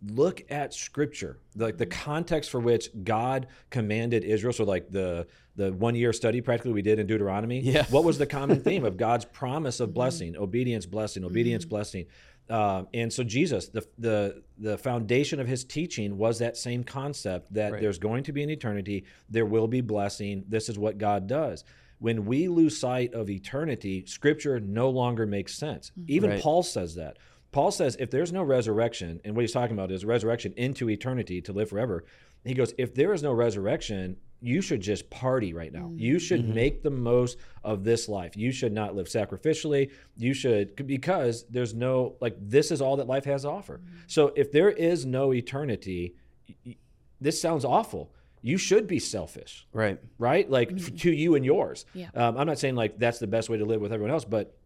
[0.05, 2.03] look at scripture like the mm-hmm.
[2.03, 6.83] context for which god commanded israel so like the the one year study practically we
[6.83, 7.85] did in deuteronomy Yeah.
[7.87, 9.95] what was the common theme of god's promise of mm-hmm.
[9.95, 11.71] blessing obedience blessing obedience mm-hmm.
[11.71, 12.07] blessing
[12.51, 17.53] um, and so jesus the, the the foundation of his teaching was that same concept
[17.55, 17.81] that Right.
[17.81, 21.65] there's going to be an eternity there will be blessing this is what god does
[21.99, 26.41] when we lose sight of eternity scripture no longer makes sense even Right.
[26.43, 27.17] paul says that
[27.53, 31.41] Paul says if there's no resurrection, and what he's talking about is resurrection into eternity
[31.41, 32.05] to live forever.
[32.45, 35.91] He goes, if there is no resurrection, you should just party right now.
[35.93, 35.99] Mm.
[35.99, 36.55] You should mm-hmm.
[36.55, 38.37] make the most of this life.
[38.37, 39.91] You should not live sacrificially.
[40.17, 43.79] You should, because there's no, like, this is all that life has to offer.
[43.79, 43.97] Mm-hmm.
[44.07, 46.15] So if there is no eternity,
[46.49, 46.77] y- y-
[47.21, 48.13] this sounds awful.
[48.43, 49.99] You should be selfish Right.
[50.19, 50.49] right?
[50.49, 51.85] Like f- to you and yours.
[51.93, 52.11] Yeah.
[52.15, 54.57] Um, I'm not saying like that's the best way to live with everyone else, but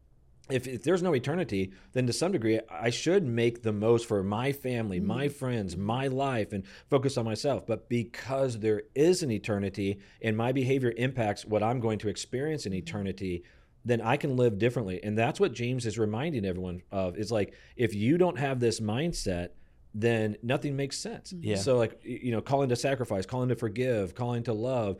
[0.50, 4.22] if, if there's no eternity, then to some degree, I should make the most for
[4.22, 5.08] my family, mm-hmm.
[5.08, 7.66] my friends, my life, and focus on myself.
[7.66, 12.66] But because there is an eternity and my behavior impacts what I'm going to experience
[12.66, 12.78] in mm-hmm.
[12.78, 13.44] eternity,
[13.84, 15.02] then I can live differently.
[15.02, 18.80] And that's what James is reminding everyone of is like, if you don't have this
[18.80, 19.50] mindset,
[19.94, 21.32] then nothing makes sense.
[21.32, 21.50] Mm-hmm.
[21.50, 21.56] Yeah.
[21.56, 24.98] So, like, you know, calling to sacrifice, calling to forgive, calling to love,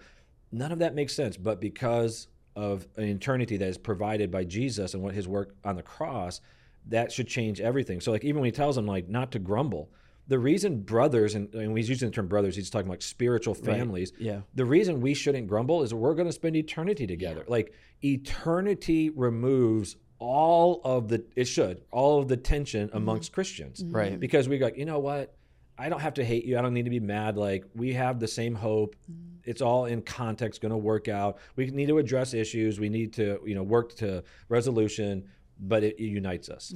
[0.51, 1.37] none of that makes sense.
[1.37, 2.29] But because
[2.61, 6.43] of an eternity that is provided by Jesus and what his work on the cross,
[6.89, 8.01] that should change everything.
[8.01, 9.91] So, like, even when he tells them, like, not to grumble,
[10.29, 13.65] the reason brothers, and, and he's using the term brothers, he's talking like spiritual Right.
[13.65, 14.13] families.
[14.19, 14.43] Yeah.
[14.55, 17.45] The reason we shouldn't grumble is we're going to spend eternity together.
[17.49, 17.73] Like,
[18.05, 22.97] eternity removes all of the, it should, all of the tension mm-hmm.
[22.97, 24.21] amongst Christians Right.
[24.21, 25.35] because we go, you know what?
[25.81, 26.59] I don't have to hate you.
[26.59, 27.37] I don't need to be mad.
[27.37, 28.95] Like we have the same hope.
[29.45, 31.39] It's all in context, going to work out.
[31.57, 32.79] We need to address issues.
[32.79, 35.25] We need to, you know, work to resolution,
[35.59, 36.75] but it, it unites us.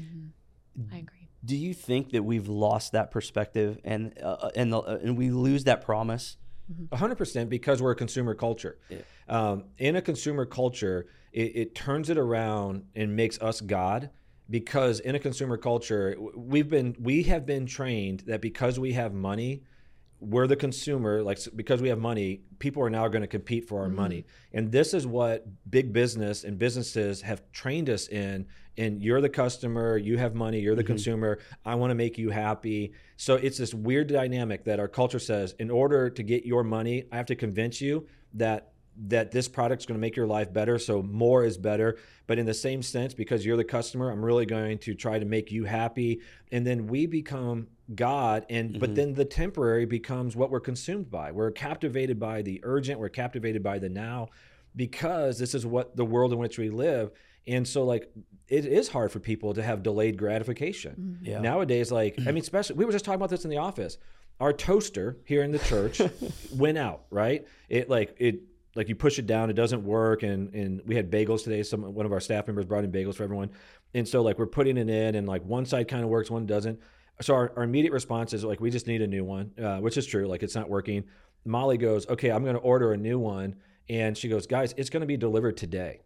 [0.91, 1.29] I agree.
[1.45, 5.31] Do you think that we've lost that perspective and uh, and the, uh, and we
[5.31, 6.39] lose that promise?
[6.91, 8.79] A hundred percent because we're a consumer culture.
[9.29, 14.09] Um, in a consumer culture, it, it turns it around and makes us God.
[14.51, 19.15] Because in a consumer culture, we've been we have been trained that because we have
[19.15, 19.63] money,
[20.21, 21.23] we're the consumer.
[21.23, 23.97] Like because we have money, people are now going to compete for our mm-hmm.
[23.97, 28.47] money, and this is what big business and businesses have trained us in.
[28.77, 30.89] And you're the customer, you have money, you're the mm-hmm.
[30.89, 31.39] consumer.
[31.65, 32.93] I want to make you happy.
[33.17, 37.05] So it's this weird dynamic that our culture says, in order to get your money,
[37.13, 40.79] I have to convince you that that this product's going to make your life better
[40.79, 41.99] so more is better.
[42.27, 45.25] But in the same sense because you're the customer i'm really going to try to
[45.25, 46.21] make you happy.
[46.53, 48.95] And then we become god and but mm-hmm.
[48.95, 51.33] then the temporary becomes what we're consumed by.
[51.33, 54.29] We're captivated by the urgent we're captivated by the now
[54.77, 57.11] because this is what the world in which we live.
[57.47, 58.11] And so like
[58.49, 61.19] it is hard for people to have delayed gratification.
[61.19, 61.27] Mm-hmm.
[61.27, 61.41] Yeah.
[61.41, 63.99] nowadays like i mean especially we were just talking about this in the office.
[64.41, 66.01] Our toaster here in the church
[66.55, 67.47] went out right?
[67.69, 68.41] It like it
[68.77, 71.63] like you push it down it doesn't work and and we had bagels today.
[71.63, 73.51] Some one of our staff members brought in bagels for everyone.
[73.95, 76.47] And so like we're putting it in and like one side kind of works one
[76.47, 76.81] doesn't.
[77.21, 79.97] So our, our immediate response is like we just need a new one uh, which
[79.97, 81.05] is true like it's not working.
[81.45, 83.57] Molly goes okay i'm going to order a new one.
[83.89, 86.01] And she goes guys it's going to be delivered today.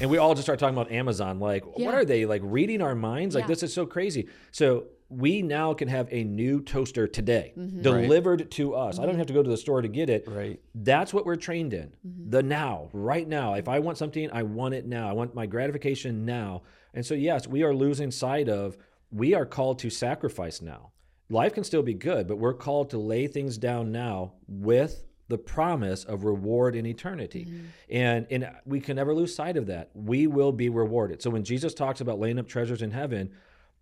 [0.00, 2.94] And we all just start talking about amazon like what are they like reading our
[2.94, 3.34] minds?
[3.34, 3.48] Like Yeah.
[3.48, 4.28] this is so crazy.
[4.50, 7.82] So we now can have a new toaster today Mm-hmm.
[7.82, 10.60] delivered to us i don't have to go to the store to get it Right.
[10.74, 11.88] that's what we're trained in.
[12.06, 12.30] Mm-hmm.
[12.30, 13.54] The now, right now.
[13.54, 15.08] If I want something, I want it now.
[15.08, 16.62] I want my gratification now.
[16.94, 18.76] And so, yes, we are losing sight of
[19.10, 20.92] we are called to sacrifice now.
[21.28, 25.38] Life can still be good, but we're called to lay things down now with the
[25.38, 27.46] promise of reward in eternity.
[27.46, 27.66] Mm-hmm.
[27.90, 29.90] And and we can never lose sight of that.
[29.94, 31.20] We will be rewarded.
[31.22, 33.30] So when Jesus talks about laying up treasures in heaven,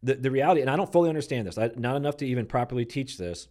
[0.03, 2.85] the, the reality, and I don't fully understand this, I, not enough to even properly
[2.85, 3.49] teach this,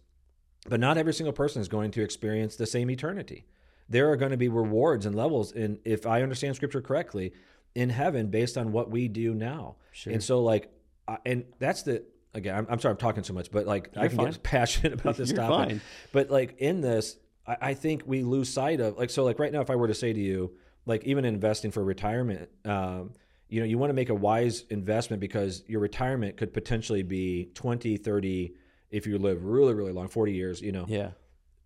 [0.68, 3.44] but not every single person is going to experience the same eternity.
[3.88, 7.32] There are going to be rewards and levels, in if I understand Scripture correctly,
[7.74, 9.76] in heaven based on what we do now.
[9.92, 10.12] Sure.
[10.12, 10.70] And so, like,
[11.06, 12.54] I- and that's the again.
[12.54, 14.26] I'm, I'm sorry, I'm talking so much, but like, I You're can fine.
[14.32, 15.68] get passionate about this topic.
[15.68, 15.80] fine.
[16.12, 19.24] But like in this, I, I think we lose sight of like so.
[19.24, 20.52] Like right now, if I were to say to you,
[20.84, 23.12] like even investing for retirement, um,
[23.48, 27.50] you know, you want to make a wise investment because your retirement could potentially be
[27.54, 28.54] 20, 30,
[28.90, 30.84] if you live really, really long, 40 years, you know.
[30.88, 31.10] Yeah.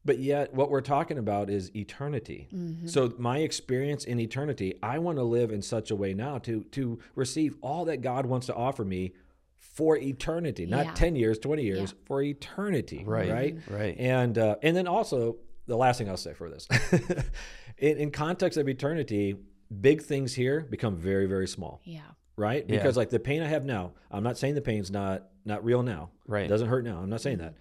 [0.05, 2.49] But yet, what we're talking about is eternity.
[2.53, 2.89] Mm-hmm.
[2.89, 6.65] So, my experience in eternity, I want to live in such a way now to
[6.73, 9.13] to receive all that God wants to offer me
[9.59, 10.95] for eternity, not Yeah.
[10.95, 13.05] ten years, twenty years, for eternity.
[13.07, 13.31] Right.
[13.31, 13.59] Right.
[13.71, 13.97] Right.
[13.97, 16.67] And uh, and then also the last thing I'll say for this,
[17.79, 19.37] in, in context of eternity,
[19.81, 22.01] big things here become very very small Yeah.
[22.37, 22.65] right?
[22.69, 22.77] Yeah.
[22.77, 25.83] Because like the pain I have now, I'm not saying the pain's not not real
[25.83, 26.11] now.
[26.27, 26.45] Right.
[26.45, 26.99] It doesn't hurt now.
[26.99, 27.55] I'm not saying that.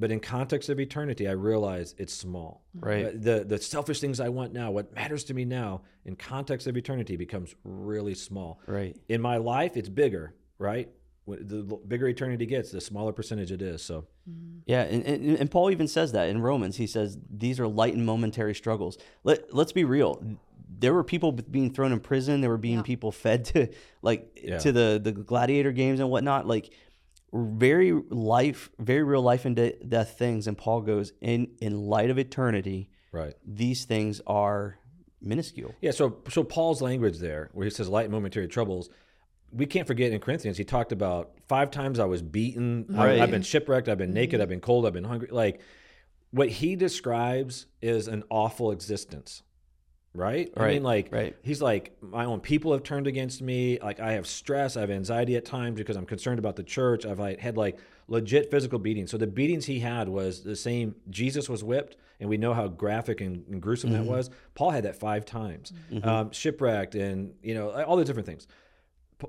[0.00, 2.64] but in context of eternity, I realize it's small.
[2.74, 3.06] Right.
[3.06, 6.66] Uh, The the selfish things I want now, what matters to me now, in context
[6.66, 8.60] of eternity, becomes really small.
[8.66, 8.96] Right.
[9.08, 10.88] In my life, it's bigger, right?
[11.26, 13.82] The bigger eternity gets, the smaller percentage it is.
[13.82, 14.06] So
[14.66, 16.76] Yeah, and, and, and Paul even says that in Romans.
[16.78, 18.98] He says these are light and momentary struggles.
[19.22, 20.12] Let let's be real.
[20.78, 22.40] There were people being thrown in prison.
[22.40, 22.82] There were being Yeah.
[22.82, 23.68] people fed to
[24.02, 24.58] like Yeah.
[24.58, 26.46] to the the gladiator games and whatnot.
[26.46, 26.72] Like
[27.32, 30.46] very life, very real life and de- death things.
[30.46, 32.88] And Paul goes in in light of eternity.
[33.12, 33.34] right.
[33.44, 34.78] These things are
[35.20, 35.74] minuscule.
[35.80, 38.88] Yeah, so so Paul's language there, where he says light momentary troubles,
[39.52, 43.20] we can't forget in Corinthians he talked about five times I was beaten, I- Right.
[43.20, 45.28] I've been shipwrecked, I've been naked, I've been cold, I've been hungry.
[45.32, 45.60] Like
[46.30, 49.42] what he describes is an awful existence.
[50.12, 50.52] Right?
[50.56, 51.36] I mean, like right.
[51.42, 53.78] he's like, my own people have turned against me.
[53.80, 57.06] Like I have stress, I have anxiety at times because I'm concerned about the church.
[57.06, 59.10] I've like, had like legit physical beatings.
[59.12, 60.96] So the beatings he had was the same.
[61.08, 64.30] Jesus was whipped, and we know how graphic and, and gruesome that was.
[64.54, 68.48] Paul had that five times, um, shipwrecked, and you know all the different things.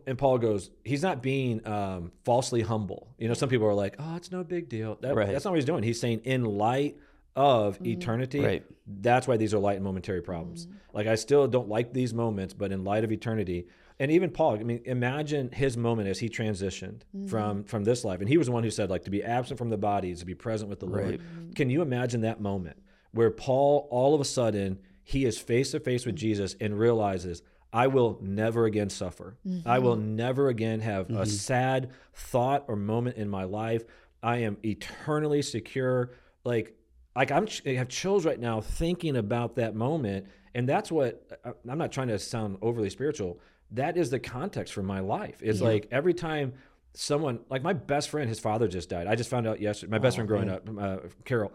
[0.07, 3.13] And Paul goes, he's not being um, falsely humble.
[3.17, 4.97] You know, some people are like, oh, it's no big deal.
[5.01, 5.29] That, Right.
[5.29, 5.83] That's not what he's doing.
[5.83, 6.97] He's saying, in light
[7.35, 7.87] of mm-hmm.
[7.87, 8.65] eternity, Right.
[8.85, 10.65] that's why these are light and momentary problems.
[10.65, 10.77] Mm-hmm.
[10.93, 13.67] Like I still don't like these moments, but in light of eternity,
[13.99, 17.27] and even Paul, I mean, imagine his moment as he transitioned mm-hmm.
[17.27, 19.57] from from this life, and he was the one who said, like, to be absent
[19.57, 21.11] from the body is to be present with the Lord.
[21.11, 21.55] Right.
[21.55, 22.77] Can you imagine that moment
[23.11, 27.43] where Paul, all of a sudden, he is face to face with Jesus and realizes,
[27.73, 29.37] I will never again suffer.
[29.65, 33.83] I will never again have a sad thought or moment in my life.
[34.21, 36.11] I am eternally secure.
[36.43, 36.75] Like,
[37.15, 41.53] like I'm I have chills right now thinking about that moment, and that's what I-
[41.69, 43.39] I'm not trying to sound overly spiritual.
[43.71, 45.37] That is the context for my life.
[45.41, 46.53] It's like every time
[46.93, 49.07] someone, like my best friend, his father just died.
[49.07, 49.91] I just found out yesterday.
[49.91, 51.53] My best friend growing up, uh, Carol.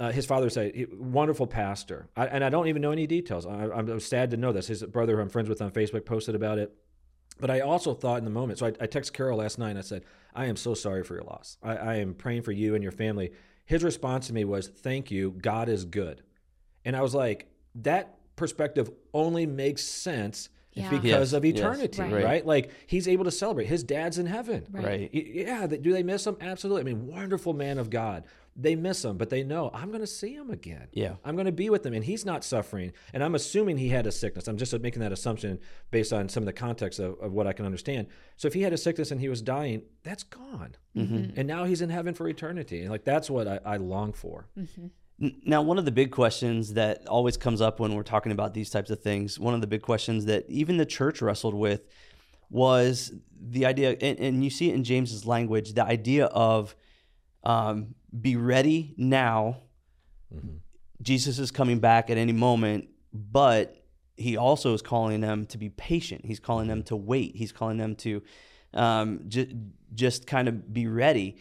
[0.00, 2.08] Uh, his father said, he, wonderful pastor.
[2.16, 3.44] I, and I don't even know any details.
[3.46, 4.68] I, I'm sad to know this.
[4.68, 6.72] His brother, who I'm friends with on Facebook, posted about it.
[7.40, 9.78] But I also thought in the moment, so I, I texted Carol last night and
[9.80, 10.04] I said,
[10.36, 11.56] I am so sorry for your loss.
[11.64, 13.32] I, I am praying for you and your family.
[13.68, 15.30] His response to me was, Thank you.
[15.42, 16.22] God is good.
[16.84, 20.88] And I was like, That perspective only makes sense Yeah.
[20.90, 22.12] because Yes, of eternity, Right.
[22.12, 22.24] right.
[22.24, 22.46] right.
[22.46, 23.66] Like he's able to celebrate.
[23.66, 24.64] His dad's in heaven.
[24.70, 25.10] Right.
[25.12, 25.66] Y- Yeah.
[25.66, 26.36] Do they miss him?
[26.40, 26.80] Absolutely.
[26.80, 28.24] I mean, wonderful man of God.
[28.60, 30.88] They miss him, but they know I'm going to see him again.
[30.92, 31.14] Yeah.
[31.24, 32.92] I'm going to be with him, and he's not suffering.
[33.14, 34.48] And I'm assuming he had a sickness.
[34.48, 35.60] I'm just making that assumption
[35.92, 38.08] based on some of the context of, of what I can understand.
[38.36, 40.74] So if he had a sickness and he was dying, that's gone.
[40.96, 42.80] And now he's in heaven for eternity.
[42.80, 44.48] And like that's what I, I long for.
[45.22, 48.54] N- Now, one of the big questions that always comes up when we're talking about
[48.54, 51.82] these types of things, one of the big questions that even the church wrestled with
[52.50, 56.74] was the idea, and, and you see it in James's language, the idea of
[57.44, 59.58] um, be ready now.
[61.00, 63.76] Jesus is coming back at any moment, but
[64.16, 66.24] he also is calling them to be patient.
[66.24, 67.36] He's calling them to wait.
[67.36, 68.22] He's calling them to
[68.74, 69.48] um, ju-
[69.94, 71.38] just kind of be ready.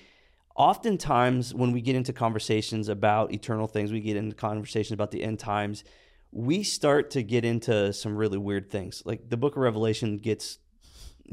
[0.55, 5.23] Oftentimes, when we get into conversations about eternal things, we get into conversations about the
[5.23, 5.83] end times,
[6.31, 9.01] we start to get into some really weird things.
[9.05, 10.59] Like the book of Revelation gets,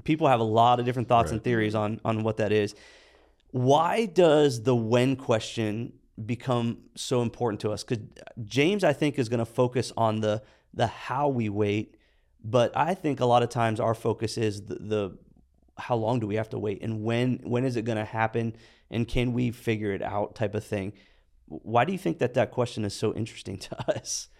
[0.05, 2.75] people have a lot of different thoughts and theories on, on what that is.
[3.55, 5.93] Why does the when question
[6.27, 7.85] become so important to us?
[7.85, 8.05] Because
[8.45, 11.97] James, I think, is going to focus on the the how we wait,
[12.43, 15.19] but I think a lot of times our focus is the, the
[15.79, 18.57] how long do we have to wait and when when is it going to happen
[18.91, 20.93] and can we figure it out type of thing.
[21.47, 24.31] Why do you think that that question is so interesting to us?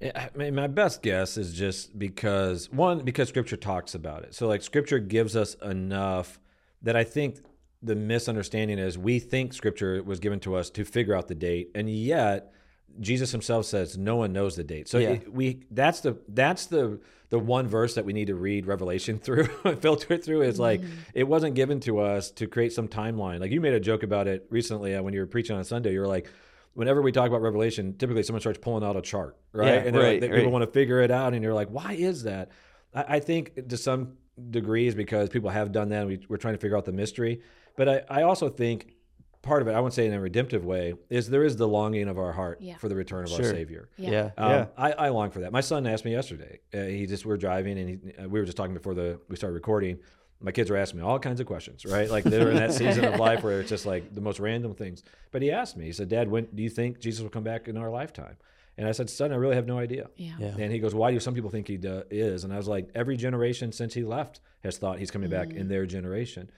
[0.00, 4.32] I mean, my best guess is just because one, because Scripture talks about it.
[4.32, 6.38] So, like, Scripture gives us enough
[6.82, 7.40] that I think
[7.82, 11.70] the misunderstanding is we think Scripture was given to us to figure out the date,
[11.74, 12.52] and yet
[13.00, 14.88] Jesus Himself says no one knows the date.
[14.88, 15.10] So Yeah.
[15.10, 17.00] it- we that's the that's the
[17.30, 19.44] the one verse that we need to read Revelation through,
[19.80, 20.42] filter it through.
[20.42, 20.80] Is like
[21.14, 23.40] it wasn't given to us to create some timeline.
[23.40, 25.92] Like you made a joke about it recently uh, when you were preaching on Sunday.
[25.92, 26.28] You were like.
[26.74, 29.66] Whenever we talk about Revelation, typically someone starts pulling out a chart, right?
[29.66, 30.36] Yeah, and they're like, right, they- right.
[30.36, 32.50] people want to figure it out, and you're like, why is that?
[32.94, 34.12] I, I think to some
[34.50, 36.02] degree is because people have done that.
[36.02, 37.40] And we, we're trying to figure out the mystery,
[37.78, 38.92] but I, I also think
[39.40, 42.08] part of it, I wouldn't say in a redemptive way, is there is the longing
[42.08, 42.76] of our heart Yeah.
[42.76, 43.88] for the return of our Savior.
[43.96, 44.10] Yeah.
[44.10, 44.66] Yeah, Um, yeah.
[44.76, 45.52] I, I long for that.
[45.52, 46.60] My son asked me yesterday.
[46.74, 49.20] Uh, he just we were driving, and he, uh, we were just talking before the
[49.28, 49.98] we started recording.
[50.40, 52.08] My kids were asking me all kinds of questions, right?
[52.10, 55.02] Like they're in that season of life where it's just like the most random things.
[55.32, 55.86] But he asked me.
[55.86, 58.36] He said, "Dad, when do you think Jesus will come back in our lifetime?"
[58.76, 60.34] And I said, "Son, I really have no idea." Yeah.
[60.38, 60.54] Yeah.
[60.58, 62.88] And he goes, "Why do some people think he do, is?" And I was like,
[62.94, 66.50] "Every generation since he left has thought he's coming back in their generation."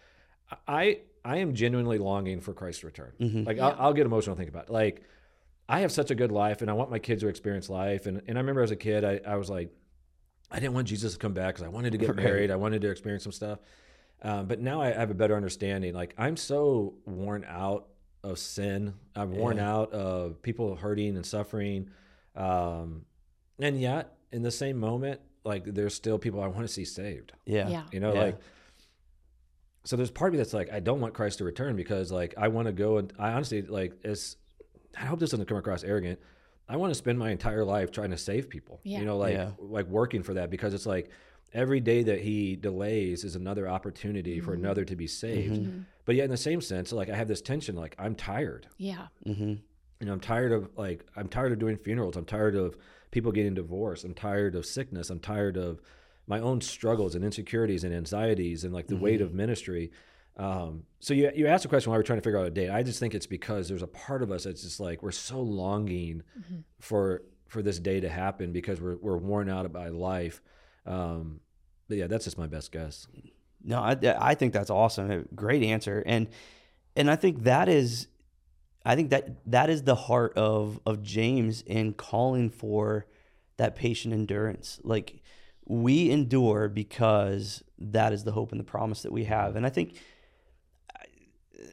[0.66, 3.12] I I am genuinely longing for Christ's return.
[3.20, 3.46] Mhm.
[3.46, 3.68] Like Yeah.
[3.68, 4.72] I'll, I'll get emotional thinking about it.
[4.72, 5.02] Like
[5.68, 8.06] I have such a good life, and I want my kids to experience life.
[8.06, 9.70] And and I remember as a kid, I, I was like,
[10.50, 12.16] I didn't want Jesus to come back because I wanted to get Right.
[12.16, 12.50] married.
[12.50, 13.58] I wanted to experience some stuff.
[14.22, 15.94] Um, but now I have a better understanding.
[15.94, 17.86] Like I'm so worn out
[18.22, 18.94] of sin.
[19.16, 19.72] I'm worn Yeah.
[19.74, 21.90] out of people hurting and suffering.
[22.36, 23.04] Um,
[23.58, 27.32] and yet, in the same moment, like there's still people I want to see saved.
[27.46, 27.68] Yeah.
[27.68, 27.82] Yeah.
[27.92, 28.20] You know, Yeah.
[28.22, 28.38] like
[29.84, 32.34] so there's part of me that's like I don't want Christ to return because like
[32.36, 34.36] I want to go and I honestly like as
[34.96, 36.18] I hope this doesn't come across arrogant.
[36.68, 38.80] I want to spend my entire life trying to save people.
[38.84, 39.00] Yeah.
[39.00, 39.50] You know, like Yeah.
[39.58, 41.10] like working for that because it's like
[41.52, 44.58] every day that he delays is another opportunity for Mhm.
[44.60, 45.60] another to be saved.
[45.62, 45.84] Mhm.
[46.04, 48.68] But yet in the same sense, like I have this tension like I'm tired.
[48.78, 49.08] Yeah.
[49.26, 49.54] Mm-hmm.
[50.00, 52.16] You know, I'm tired of like I'm tired of doing funerals.
[52.16, 52.76] I'm tired of
[53.10, 54.04] people getting divorced.
[54.04, 55.10] I'm tired of sickness.
[55.10, 55.80] I'm tired of
[56.30, 59.90] my own struggles and insecurities and anxieties and like the weight of ministry.
[60.36, 62.70] Um, so you you asked a question why we're trying to figure out a date.
[62.70, 65.40] I just think it's because there's a part of us that's just like we're so
[65.42, 66.62] longing Mhm.
[66.78, 70.40] for for this day to happen because we're we're worn out by life.
[70.86, 71.40] Um,
[71.88, 73.08] but yeah, that's just my best guess.
[73.62, 73.96] No, I,
[74.30, 75.28] I think that's awesome.
[75.34, 76.28] Great answer, and
[76.96, 78.06] and I think that is,
[78.86, 83.04] I think that that is the heart of of James in calling for
[83.56, 84.80] that patient endurance.
[84.84, 85.19] Like
[85.70, 89.70] we endure because that is the hope and the promise that we have, and I
[89.70, 89.94] think,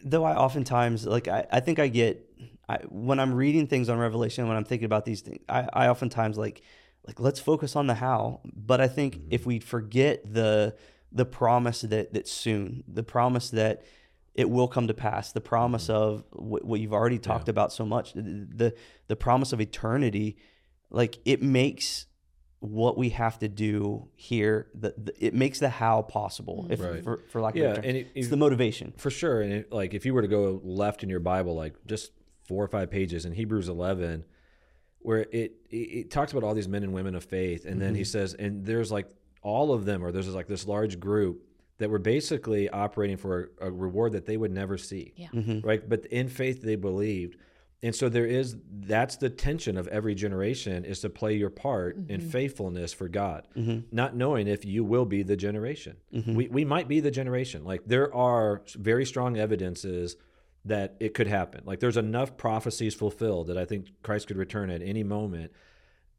[0.04, 2.24] though I oftentimes like I, I think I get
[2.70, 5.88] I, when I'm reading things on Revelation when I'm thinking about these things, I, I
[5.88, 6.62] oftentimes like
[7.08, 10.76] like let's focus on the how, but I think if we forget the
[11.12, 13.84] the promise that that soon, the promise that
[14.36, 15.94] it will come to pass, the promise mm-hmm.
[15.94, 18.76] of what, what you've already talked about so much, the
[19.08, 20.38] the promise of eternity,
[20.92, 22.06] like it makes
[22.60, 27.04] what we have to do here, the, the it makes the how possible, if Right.
[27.04, 27.90] for, for lack of a Yeah, better term.
[27.90, 28.94] and it- it's if- the motivation.
[28.98, 29.42] For sure.
[29.42, 32.12] And it, like if you were to go left in your Bible, like just
[32.48, 34.26] four or five pages in Hebrews 11,
[35.00, 37.66] where it, it, it talks about all these men and women of faith.
[37.66, 39.08] And then he says, and there's like
[39.44, 41.44] all of them, or there's like this large group
[41.78, 45.14] that were basically operating for a, a reward that they would never see.
[45.16, 45.28] Yeah.
[45.32, 45.60] Mm-hmm.
[45.68, 45.88] Right.
[45.88, 47.38] But in faith, they believed.
[47.84, 51.96] And so there is, that's the tension of every generation is to play your part
[51.96, 52.30] in mm-hmm.
[52.30, 53.96] faithfulness for God, mm-hmm.
[53.96, 55.98] not knowing if you will be the generation.
[56.14, 56.36] Mm-hmm.
[56.36, 57.64] We, we might be the generation.
[57.64, 60.16] Like there are very strong evidences
[60.66, 61.62] that it could happen.
[61.66, 65.52] Like there's enough prophecies fulfilled that I think Christ could return at any moment.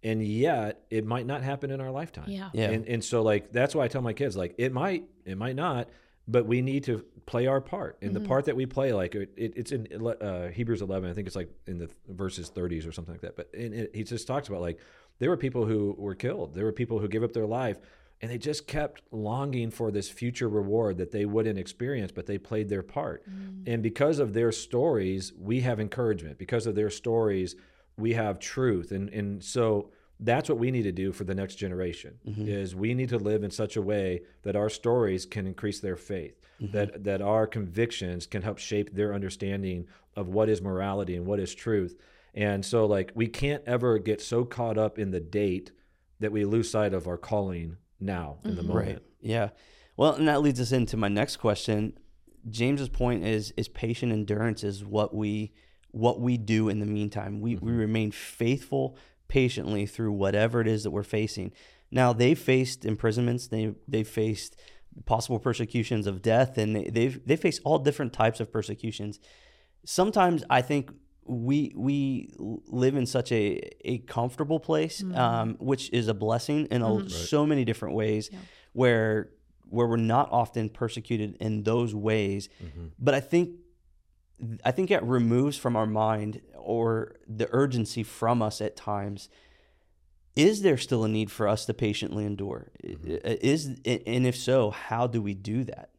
[0.04, 2.30] And yet it might not happen in our lifetime.
[2.30, 2.50] Yeah.
[2.52, 2.70] Yeah.
[2.70, 5.56] And, and so like that's why I tell my kids like it might it might
[5.56, 5.88] not
[6.28, 7.98] but we need to play our part.
[8.02, 11.14] And the part that we play like it, it, it's in uh, Hebrews 11 I
[11.14, 13.34] think it's like in the verses 30s or something like that.
[13.36, 14.78] But in it, he just talks about like
[15.18, 16.54] there were people who were killed.
[16.54, 17.78] There were people who gave up their life
[18.20, 22.38] and they just kept longing for this future reward that they wouldn't experience but they
[22.38, 23.24] played their part.
[23.66, 26.38] And because of their stories we have encouragement.
[26.38, 27.56] Because of their stories
[27.96, 28.92] we have truth.
[28.92, 29.90] And and so
[30.20, 32.48] that's what we need to do for the next generation mm-hmm.
[32.48, 35.96] is we need to live in such a way that our stories can increase their
[35.96, 36.72] faith mm-hmm.
[36.72, 41.38] that that our convictions can help shape their understanding of what is morality and what
[41.38, 41.96] is truth
[42.34, 45.72] and so like we can't ever get so caught up in the date
[46.20, 48.68] that we lose sight of our calling now in the mm-hmm.
[48.68, 49.02] moment Right.
[49.20, 49.50] Yeah.
[49.96, 51.98] Well, and that leads us into my next question.
[52.48, 55.52] James's point is is patient endurance is what we
[55.90, 57.40] what we do in the meantime.
[57.40, 58.96] We we remain faithful
[59.28, 61.52] patiently through whatever it is that we're facing.
[61.90, 64.56] Now they faced imprisonments, they they faced
[65.04, 69.20] possible persecutions of death, and they, they've they face all different types of persecutions.
[69.84, 70.90] Sometimes I think
[71.24, 75.16] we we live in such a a comfortable place, mm-hmm.
[75.16, 77.08] um, which is a blessing in a, mm-hmm.
[77.08, 78.30] so many different ways,
[78.72, 79.30] where
[79.70, 82.48] where we're not often persecuted in those ways.
[82.62, 82.86] Mm-hmm.
[82.98, 83.50] But I think
[84.64, 89.28] I think it removes from our mind or the urgency from us at times.
[90.36, 92.70] Is there still a need for us to patiently endure?
[92.84, 93.16] Mm-hmm.
[93.24, 95.90] I- Is and if so, how do we do that?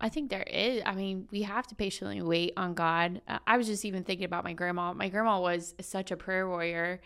[0.00, 0.82] I think there is.
[0.84, 3.20] I mean, we have to patiently wait on God.
[3.28, 4.92] Uh, I was just even thinking about my grandma.
[4.92, 7.00] My grandma was such a prayer warrior,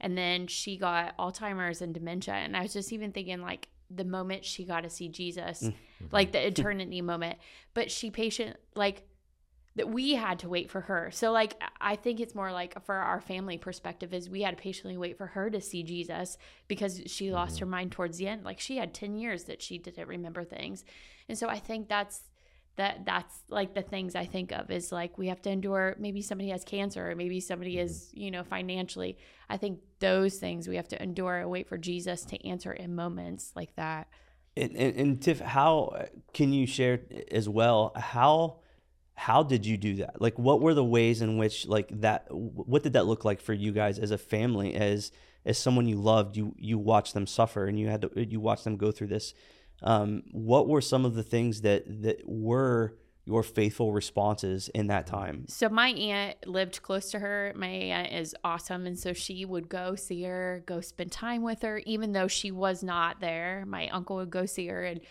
[0.00, 2.34] and then she got Alzheimer's and dementia.
[2.34, 5.74] And I was just even thinking, like, the moment she got to see Jesus, mm.
[6.12, 6.48] like the mm-hmm.
[6.48, 7.38] eternity moment.
[7.74, 9.02] But she patient, like,
[9.76, 11.10] that we had to wait for her.
[11.12, 14.62] So, like, I think it's more like for our family perspective is we had to
[14.62, 17.34] patiently wait for her to see Jesus because she mm-hmm.
[17.34, 18.44] lost her mind towards the end.
[18.44, 20.84] Like, she had 10 years that she didn't remember things.
[21.28, 22.22] And so I think that's
[22.76, 26.22] that that's like the things I think of is like we have to endure maybe
[26.22, 27.84] somebody has cancer or maybe somebody mm-hmm.
[27.84, 29.18] is, you know, financially.
[29.48, 32.94] I think those things we have to endure and wait for Jesus to answer in
[32.94, 34.08] moments like that.
[34.56, 37.00] And, and, and Tiff, how uh, can you share
[37.30, 37.92] as well?
[37.94, 38.60] How
[39.20, 40.18] how did you do that?
[40.18, 42.26] Like, what were the ways in which like that?
[42.30, 44.74] What did that look like for you guys as a family?
[44.74, 45.12] As
[45.44, 48.64] as someone you loved, you you watched them suffer and you had to you watched
[48.64, 49.34] them go through this.
[49.82, 52.96] Um, what were some of the things that that were
[53.26, 55.44] your faithful responses in that time?
[55.48, 57.52] So my aunt lived close to her.
[57.54, 61.60] My aunt is awesome, and so she would go see her, go spend time with
[61.60, 63.64] her, even though she was not there.
[63.66, 65.02] My uncle would go see her, and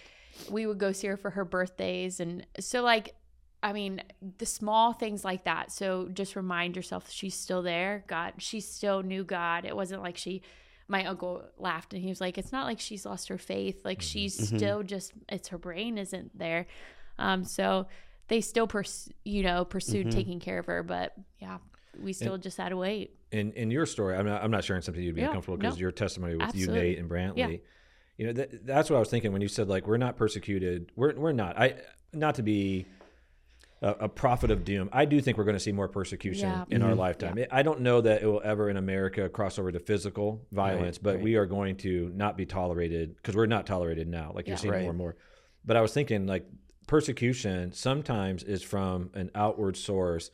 [0.50, 3.14] we would go see her for her birthdays, and so like.
[3.62, 4.02] I mean,
[4.38, 5.72] the small things like that.
[5.72, 8.04] So just remind yourself she's still there.
[8.08, 9.66] God, she still knew God.
[9.66, 10.42] It wasn't like she
[10.88, 13.84] my uncle laughed and he was like, It's not like she's lost her faith.
[13.86, 14.58] Like she's Mhm.
[14.58, 16.68] still just it's her brain isn't there.
[17.18, 17.88] Um, so
[18.30, 20.12] they still pers- you know, pursued Mhm.
[20.12, 21.58] taking care of her, but yeah,
[22.00, 23.16] we still just had to wait.
[23.32, 25.76] in in your story, I'm not I'm not sharing something you'd be Yeah, uncomfortable because
[25.76, 25.82] no.
[25.82, 27.38] your testimony with you, Nate, and Brantley.
[27.38, 27.58] Yeah.
[28.18, 30.92] You know, that, that's what I was thinking when you said like we're not persecuted.
[30.96, 31.56] We're we're not.
[31.60, 31.76] I
[32.14, 32.88] not to be
[33.82, 34.90] a, a prophet of doom.
[34.92, 36.66] I do think we're going to see more persecution Yeah.
[36.70, 36.98] in our Mhm.
[36.98, 37.46] lifetime.
[37.52, 41.16] I don't know that it will ever in America cross over to physical violence, but
[41.16, 41.24] right.
[41.24, 44.32] we are going to not be tolerated because we're not tolerated now.
[44.36, 44.62] Like you're Yeah.
[44.62, 44.82] seeing Right.
[44.82, 45.16] more and more.
[45.66, 46.46] But I was thinking like
[46.88, 50.32] persecution sometimes is from an outward source,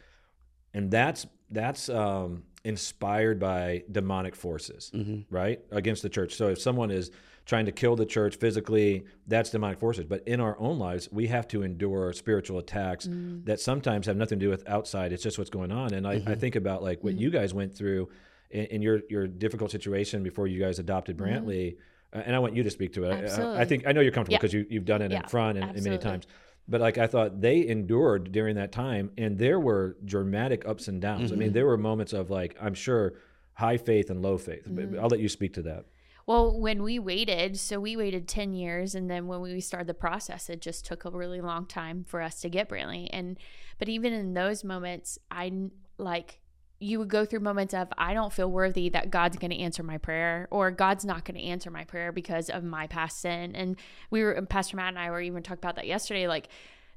[0.74, 6.60] and that's that's um, inspired by demonic forces hmm right against the church so if
[6.60, 7.12] someone is
[7.46, 11.28] trying to kill the church physically that's demonic forces but in our own lives we
[11.28, 13.46] have to endure spiritual attacks Mm.
[13.46, 16.14] that sometimes have nothing to do with outside it's just what's going on and i,
[16.26, 18.10] I think about like what you guys went through
[18.50, 21.78] in, in your your difficult situation before you guys adopted brantley
[22.14, 24.12] uh, and i want you to speak to it I- I, think i know you're
[24.12, 24.40] comfortable Yeah.
[24.40, 26.26] because you, you've done it in front and, and many times
[26.68, 31.00] but like I thought they endured during that time and there were dramatic ups and
[31.00, 31.32] downs.
[31.32, 33.14] I mean, there were moments of like I'm sure
[33.54, 34.66] high faith and low faith.
[34.68, 35.00] Mm-hmm.
[35.00, 35.86] I'll let you speak to that.
[36.28, 39.94] Well, when we waited, so we waited 10 years and then when we started the
[39.94, 43.10] process, it just took a really long time for us to get Brantley.
[43.14, 43.38] And
[43.78, 46.40] but even in those moments, I like
[46.80, 49.84] you would go through moments of I don't feel worthy that God's going to answer
[49.84, 53.56] my prayer or God's not going to answer my prayer because of my past sin.
[53.56, 53.78] And
[54.10, 56.50] we were Pastor Matt and I were even talking about that yesterday like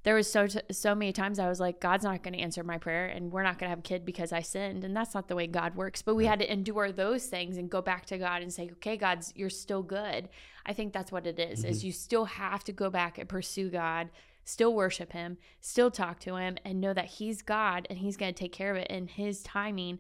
[0.09, 2.79] there was so so many times I was like, God's not going to answer my
[2.79, 5.29] prayer, and we're not going to have a kid because I sinned, and that's not
[5.29, 6.01] the way God works.
[6.01, 8.97] But we had to endure those things and go back to God and say, Okay,
[8.97, 10.31] God's you're still good.
[10.65, 11.89] I think that's what it is, Is mm-hmm.
[11.89, 14.09] you still have to go back and pursue God,
[14.45, 18.33] still worship Him, still talk to Him, and know that He's God and He's going
[18.33, 19.99] to take care of it in His timing.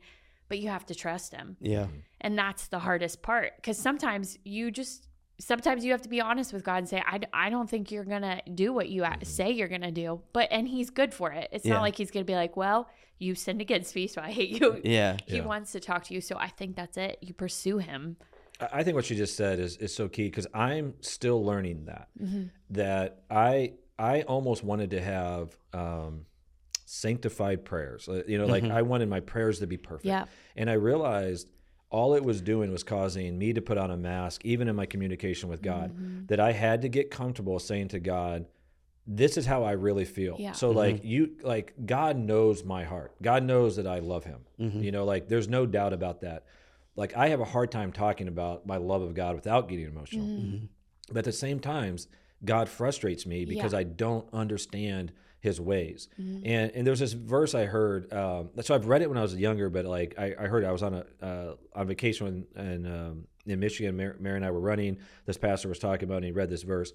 [0.48, 1.58] But you have to trust Him.
[1.60, 1.80] Yeah.
[1.80, 1.98] Mm-hmm.
[2.22, 5.07] And that's the hardest part because sometimes you just,
[5.38, 8.04] sometimes you have to be honest with God and say, I, I don't think you're
[8.04, 10.20] going to do what you a- say you're going to do.
[10.32, 11.48] But, and He's good for it.
[11.52, 11.74] It's Yeah.
[11.74, 14.50] not like He's going to be like, well, you sinned against me, so I hate
[14.60, 14.80] you.
[14.84, 15.16] Yeah.
[15.26, 15.44] He Yeah.
[15.46, 16.20] wants to talk to you.
[16.20, 17.18] So I think that's it.
[17.20, 18.16] You pursue Him.
[18.60, 21.84] I I think what you just said is is so key because I'm still learning
[21.86, 22.44] that Mm-hmm.
[22.70, 26.26] that I I almost wanted to have um,
[26.84, 28.08] sanctified prayers.
[28.08, 30.06] Uh, You know, like I wanted my prayers to be perfect.
[30.06, 30.24] Yeah.
[30.56, 31.48] And I realized
[31.90, 34.86] all it was doing was causing me to put on a mask, even in my
[34.86, 36.26] communication with God, Mm-hmm.
[36.26, 38.46] that I had to get comfortable saying to God,
[39.06, 40.36] this is how I really feel.
[40.38, 40.52] Yeah.
[40.52, 43.14] So like you like God knows my heart.
[43.22, 44.40] God knows that I love him.
[44.58, 46.44] You know, like there's no doubt about that.
[46.94, 50.26] Like I have a hard time talking about my love of God without getting emotional.
[50.26, 50.66] Mm-hmm.
[51.10, 52.06] But at the same times,
[52.44, 53.78] God frustrates me because Yeah.
[53.78, 56.08] I don't understand his ways.
[56.20, 56.46] Mm-hmm.
[56.46, 58.12] And and there's this verse I heard.
[58.12, 60.66] Um, so I've read it when I was younger, but like I, I heard it,
[60.66, 63.96] I was on a uh, on vacation when, in, um, in Michigan.
[63.96, 64.98] Mary, Mary and I were running.
[65.26, 66.92] This pastor was talking about, it and he read this verse.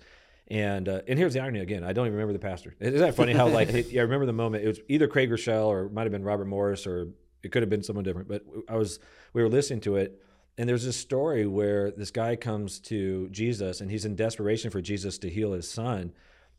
[0.49, 1.83] And uh, and here's the irony again.
[1.83, 2.75] I don't even remember the pastor.
[2.79, 3.33] Isn't that funny?
[3.33, 4.65] How like it, yeah, I remember the moment.
[4.65, 7.09] It was either Craig Groeschel or it might have been Robert Morris or
[7.43, 8.27] it could have been someone different.
[8.27, 8.99] But I was
[9.31, 10.21] we were listening to it,
[10.57, 14.81] and there's this story where this guy comes to Jesus and he's in desperation for
[14.81, 16.11] Jesus to heal his son,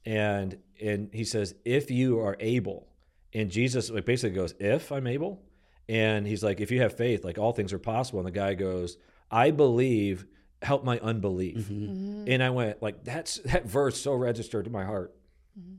[0.05, 2.89] and and he says, "If you are able,"
[3.33, 5.43] and Jesus like basically goes, "If I'm able,"
[5.89, 8.55] and he's like, "If you have faith, like all things are possible." And the guy
[8.55, 8.97] goes,
[9.31, 10.27] "I believe."
[10.63, 11.85] Help my unbelief, Mm-hmm.
[11.85, 12.25] mm-hmm.
[12.27, 15.15] and I went like that's that verse so registered to my heart.
[15.61, 15.75] Mm-hmm.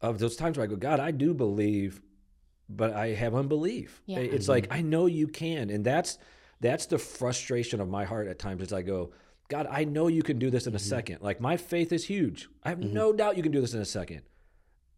[0.00, 2.00] Of those times where I go, God, I do believe,
[2.70, 4.00] but I have unbelief.
[4.06, 4.20] Yeah.
[4.20, 4.52] It's mm-hmm.
[4.52, 6.16] like I know you can, and that's
[6.60, 8.62] that's the frustration of my heart at times.
[8.62, 9.12] As I go,
[9.48, 10.88] God, I know you can do this in a mm-hmm.
[10.88, 11.22] second.
[11.22, 12.48] Like my faith is huge.
[12.62, 12.92] I have mm-hmm.
[12.92, 14.22] no doubt you can do this in a second.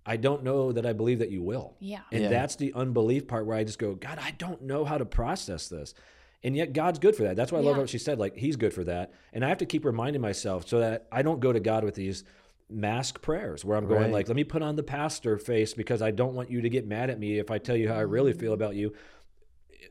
[0.04, 1.76] I don't know that I believe that you will.
[1.78, 2.00] Yeah.
[2.10, 2.28] And Yeah.
[2.30, 5.68] that's the unbelief part where I just go, God, I don't know how to process
[5.68, 5.94] this.
[6.42, 7.36] And yet God's good for that.
[7.36, 8.18] That's why I love what she said.
[8.18, 9.12] Like he's good for that.
[9.32, 11.94] And I have to keep reminding myself so that I don't go to God with
[11.94, 12.24] these
[12.70, 14.12] mask prayers where I'm going Right.
[14.12, 16.86] like, let me put on the pastor face because I don't want you to get
[16.86, 18.62] mad at me if I tell you how I really feel mm-hmm.
[18.62, 18.94] about you.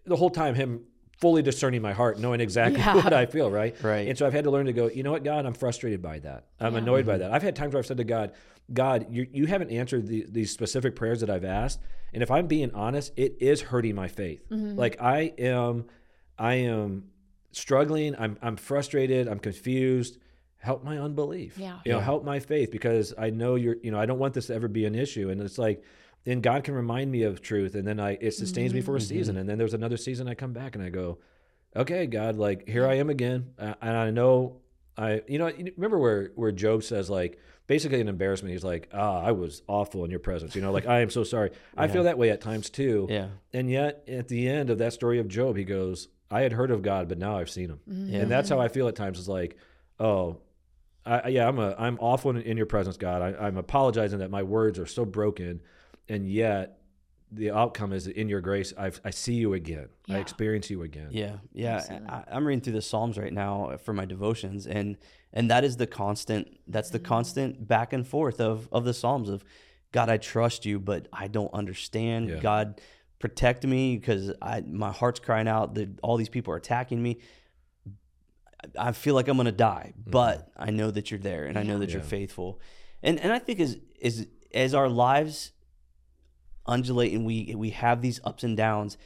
[0.06, 0.86] The whole time him
[1.20, 2.96] fully discerning my heart, knowing exactly Yeah.
[2.96, 3.76] what I feel, right?
[3.84, 4.08] Right.
[4.08, 6.20] And so I've had to learn to go, you know what, God, I'm frustrated by
[6.20, 6.46] that.
[6.60, 7.24] I'm annoyed by mm-hmm.
[7.24, 7.32] that.
[7.32, 8.32] I've had times where I've said to God,
[8.72, 11.80] God, you, you haven't answered the, these specific prayers that I've asked.
[12.14, 14.48] And if I'm being honest, it is hurting my faith.
[14.50, 14.78] Mm-hmm.
[14.78, 15.86] Like I am,
[16.38, 17.10] I am
[17.52, 18.16] struggling.
[18.18, 19.28] I'm, I'm frustrated.
[19.28, 20.18] I'm confused.
[20.58, 21.58] Help my unbelief.
[21.58, 21.80] Yeah.
[21.86, 24.48] You know, help my faith because I know you're, you know, I don't want this
[24.48, 25.30] to ever be an issue.
[25.30, 25.84] And it's like,
[26.26, 27.76] then God can remind me of truth.
[27.76, 29.38] And then I, it sustains me for a season.
[29.38, 31.20] And then there's another season I come back and I go,
[31.76, 33.52] okay, God, like here I am again.
[33.58, 34.58] Uh, and I know
[34.98, 38.52] I, you know, remember where, where Job says like, basically an embarrassment.
[38.52, 40.56] He's like, ah, I was awful in your presence.
[40.56, 41.52] You know, like, I am so sorry.
[41.78, 43.08] I feel that way at times too.
[43.10, 43.28] Yeah.
[43.54, 46.72] And yet at the end of that story of Job, he goes, I had heard
[46.72, 47.80] of God, but now I've seen him.
[47.88, 48.20] Yeah.
[48.22, 49.20] And that's how I feel at times.
[49.20, 49.56] Is like,
[50.00, 50.38] oh,
[51.06, 53.22] I- yeah, I'm a, I'm awful in, in your presence, God.
[53.22, 55.62] I, I'm apologizing that my words are so broken,
[56.10, 56.80] and yet
[57.32, 58.74] the outcome is in your grace.
[58.78, 59.90] I, I see you again.
[60.10, 61.10] I experience you again.
[61.12, 62.00] Yeah, yeah.
[62.08, 64.98] I, I'm reading through the Psalms right now for my devotions, and
[65.32, 66.60] and that is the constant.
[66.68, 67.06] That's the mm.
[67.06, 69.44] constant back and forth of of the Psalms of
[69.92, 70.10] God.
[70.10, 72.30] I trust you, but I don't understand.
[72.30, 72.40] Yeah.
[72.40, 72.82] God,
[73.20, 77.20] protect me because I my heart's crying out that all these people are attacking me.
[78.78, 80.10] I I feel like I'm gonna die, mm-hmm.
[80.10, 82.60] but I know that you're there, and I know that you're faithful,
[83.04, 85.52] and and I think as is as our lives
[86.70, 88.98] undulate and we we have these ups and downs,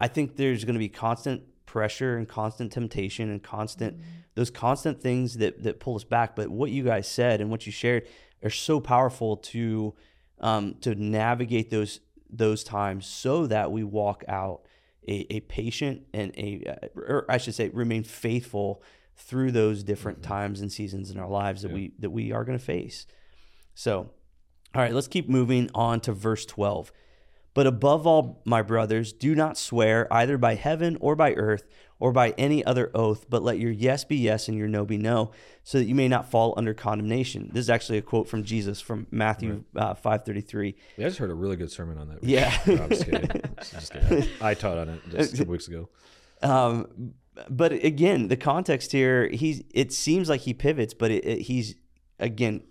[0.00, 4.00] I think there's going to be constant pressure and constant temptation and constant
[4.34, 6.36] those constant things that that pull us back.
[6.36, 8.06] But what you guys said and what you shared
[8.42, 9.94] are so powerful to
[10.40, 12.00] um, to navigate those
[12.30, 14.62] those times so that we walk out
[15.06, 18.82] a, a patient and a uh, or I should say remain faithful
[19.16, 22.58] through those different times and seasons in our lives that we that we are going
[22.58, 23.06] to face.
[23.74, 24.10] So,
[24.74, 26.92] all right, let's keep moving on to verse 12.
[27.58, 31.66] But above all, my brothers, do not swear either by heaven or by earth
[31.98, 34.96] or by any other oath, but let your yes be yes and your no be
[34.96, 35.32] no,
[35.64, 37.50] so that you may not fall under condemnation.
[37.52, 40.76] This is actually a quote from Jesus from Matthew uh, 5:33.
[40.96, 42.22] Yeah, I just heard a really good sermon on that.
[42.22, 42.56] Yeah.
[42.68, 43.28] No, I'm just kidding.
[43.58, 44.28] Just kidding.
[44.40, 45.88] I taught on it just two weeks ago.
[46.42, 47.14] Um,
[47.50, 51.74] but again, the context here, he's it seems like he pivots, but it, it, he's
[52.20, 52.62] again,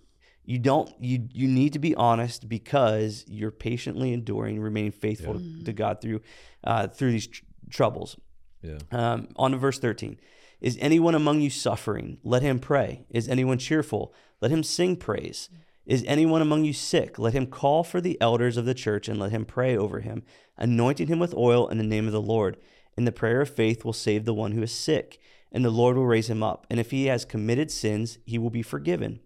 [0.48, 5.64] you don't you you need to be honest because you're patiently enduring, remaining faithful to,
[5.66, 6.22] to God through
[6.64, 8.18] uh, through these tr- troubles.
[8.62, 8.78] Yeah.
[8.92, 10.18] Um, on to verse 13.
[10.62, 12.18] Is anyone among you suffering?
[12.24, 13.06] Let him pray.
[13.10, 14.14] Is anyone cheerful?
[14.42, 15.50] Let him sing praise.
[15.86, 17.20] Is anyone among you sick?
[17.20, 20.24] Let him call for the elders of the church and let him pray over him,
[20.58, 22.56] anointing him with oil in the name of the Lord.
[22.96, 25.20] And the prayer of faith will save the one who is sick,
[25.52, 26.66] and the Lord will raise him up.
[26.70, 29.20] And if he has committed sins, he will be forgiven.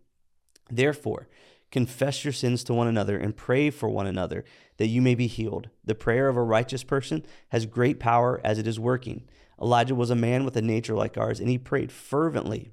[0.72, 1.28] Therefore,
[1.72, 4.44] confess your sins to one another and pray for one another
[4.78, 5.70] that you may be healed.
[5.86, 9.28] The prayer of a righteous person has great power as it is working.
[9.62, 12.72] Elijah was a man with a nature like ours, and he prayed fervently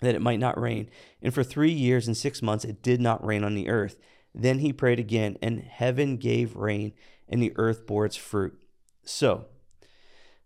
[0.00, 0.88] that it might not rain.
[1.22, 3.96] And for three years and six months it did not rain on the earth.
[4.34, 6.92] Then he prayed again, and heaven gave rain,
[7.28, 8.60] and the earth bore its fruit.
[9.02, 9.46] So,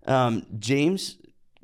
[0.06, 1.18] um, James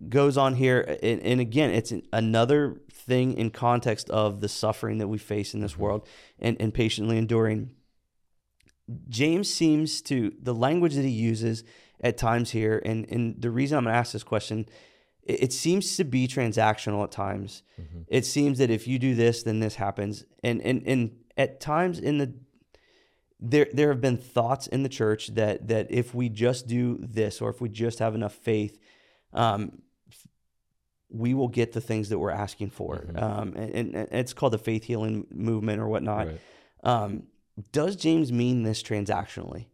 [0.09, 2.81] goes on here, and, and again, it's another
[3.11, 6.07] thing in context of the suffering that we face in this world
[6.39, 7.71] and, and patiently enduring.
[9.09, 11.65] James seems to, the language that he uses
[12.01, 14.67] at times here, and, and the reason I'm going to ask this question,
[15.23, 17.63] it, it seems to be transactional at times.
[18.07, 20.25] It seems that if you do this, then this happens.
[20.45, 22.33] And, and, and at times in the,
[23.43, 27.41] there there have been thoughts in the church that that if we just do this
[27.41, 28.79] or if we just have enough faith,
[29.33, 29.81] um,
[31.11, 33.05] we will get the things that we're asking for.
[33.17, 36.27] Um, and, and and it's called the faith healing movement or whatnot.
[36.29, 36.41] Right.
[36.85, 37.25] Um,
[37.73, 39.67] does James mean this transactionally?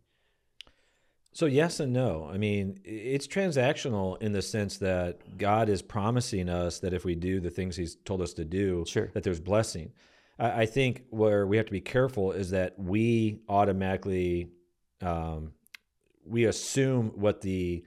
[1.32, 2.30] So yes and no.
[2.32, 7.14] I mean, it's transactional in the sense that God is promising us that if we
[7.14, 9.10] do the things He's told us to do, Sure.
[9.12, 9.92] that there's blessing.
[10.38, 14.48] I, I think where we have to be careful is that we automatically
[15.02, 15.52] um,
[16.24, 17.84] we assume what the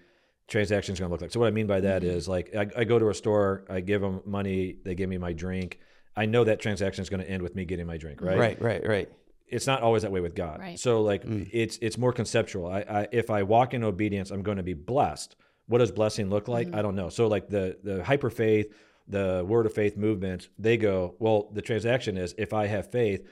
[0.50, 1.32] transaction is going to look like.
[1.32, 2.18] So what I mean by that mm-hmm.
[2.18, 5.18] is like I, I go to a store, I give them money, they give me
[5.18, 5.80] my drink.
[6.16, 8.38] I know that transaction is going to end with me getting my drink, right?
[8.38, 9.10] Right, right, right.
[9.47, 10.60] it's not always that way with God.
[10.60, 10.80] Right.
[10.80, 11.50] So like mm.
[11.52, 12.68] it's it's more conceptual.
[12.68, 15.36] I, I if I walk in obedience, I'm going to be blessed.
[15.68, 16.68] What does blessing look like?
[16.68, 16.76] Mm-hmm.
[16.76, 17.10] I don't know.
[17.10, 18.74] So like the the hyper faith,
[19.08, 23.28] the word of faith movement, they go, well, the transaction is if I have faith,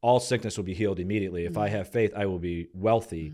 [0.00, 1.44] all sickness will be healed immediately.
[1.44, 3.32] If I have faith, I will be wealthy.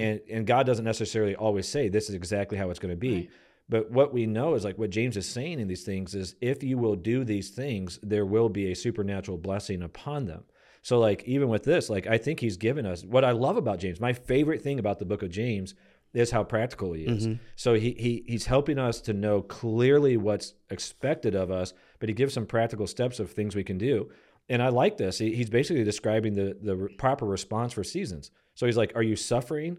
[0.00, 3.28] And and God doesn't necessarily always say this is exactly how it's going to be.
[3.68, 6.62] But what we know is like what James is saying in these things is if
[6.62, 10.44] you will do these things, there will be a supernatural blessing upon them.
[10.82, 13.80] So like even with this, like I think he's given us what I love about
[13.80, 14.00] James.
[14.00, 15.74] My favorite thing about the book of James
[16.14, 17.26] is how practical he is.
[17.26, 17.40] Mhm.
[17.56, 22.14] So he, he he's helping us to know clearly what's expected of us, but he
[22.14, 24.08] gives some practical steps of things we can do.
[24.48, 25.18] And I like this.
[25.18, 28.30] He, he's basically describing the the re- proper response for seasons.
[28.54, 29.78] So he's like, "Are you suffering?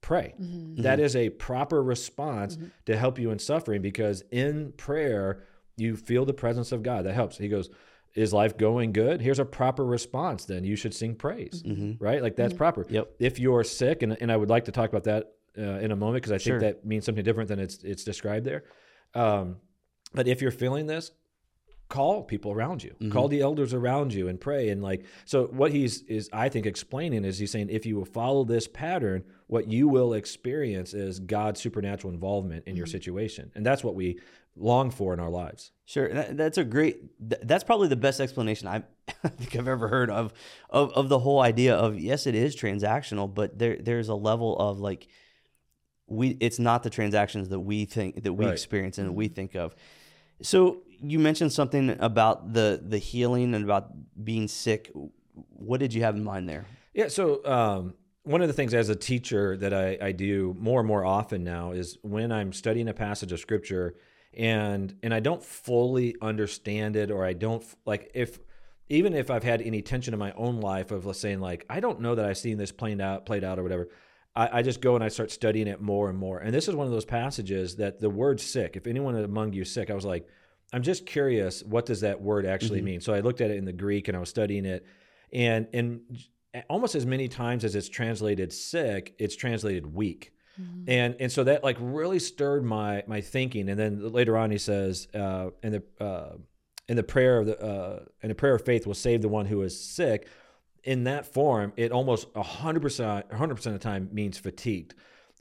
[0.00, 0.82] Pray." Mm-hmm.
[0.82, 1.04] That mm-hmm.
[1.06, 2.68] is a proper response mm-hmm.
[2.86, 5.44] to help you in suffering because in prayer
[5.76, 7.06] you feel the presence of God.
[7.06, 7.38] That helps.
[7.38, 7.70] He goes,
[8.14, 9.20] "Is life going good?
[9.20, 10.44] Here's a proper response.
[10.44, 11.62] Then you should sing praise."
[12.02, 12.22] Right?
[12.22, 12.84] Like that's proper.
[12.88, 13.12] Yep.
[13.20, 15.96] If you're sick, and, and I would like to talk about that uh, in a
[15.96, 16.58] moment because I Sure.
[16.58, 18.64] think that means something different than it's it's described there.
[19.14, 19.56] Um,
[20.14, 21.12] but if you're feeling this,
[21.90, 23.10] call people around you mm-hmm.
[23.10, 26.64] call the elders around you and pray and like so what he's is i think
[26.64, 31.20] explaining is he's saying if you will follow this pattern what you will experience is
[31.20, 32.92] god's supernatural involvement in your mm-hmm.
[32.92, 34.18] situation and that's what we
[34.56, 37.18] long for in our lives Sure, that, that's a great.
[37.18, 38.84] th- That's probably the best explanation I
[39.24, 40.32] I think I've ever heard of,
[40.68, 44.56] of of the whole idea of yes, it is transactional, but there there's a level
[44.56, 45.08] of like
[46.06, 46.36] we.
[46.38, 48.52] It's not the transactions that we think that we Right.
[48.52, 49.34] experience and we mm-hmm.
[49.34, 49.74] think of.
[50.42, 53.92] So you mentioned something about the the healing and about
[54.22, 54.90] being sick.
[55.34, 56.66] What did you have in mind there?
[56.94, 57.08] Yeah.
[57.08, 60.86] So um, one of the things as a teacher that I, I do more and
[60.86, 63.94] more often now is when I'm studying a passage of scripture
[64.34, 68.38] and and I don't fully understand it or I don't like if
[68.88, 72.00] even if I've had any tension in my own life of saying like I don't
[72.00, 73.88] know that I've seen this played out played out or whatever.
[74.36, 76.38] I, I just go and I start studying it more and more.
[76.38, 79.62] And this is one of those passages that the word sick, if anyone among you
[79.62, 80.28] is sick, I was like,
[80.72, 83.00] I'm just curious, what does that word actually mean?
[83.00, 84.86] So I looked at it in the Greek and I was studying it.
[85.32, 86.00] And and
[86.68, 90.32] almost as many times as it's translated sick, it's translated weak.
[90.88, 93.68] And and so that like really stirred my my thinking.
[93.68, 96.36] And then later on he says, uh, in the uh,
[96.88, 99.46] in the prayer of the uh, in the prayer of faith will save the one
[99.46, 100.28] who is sick.
[100.82, 104.94] In that form, it almost hundred percent hundred percent of the time means fatigued.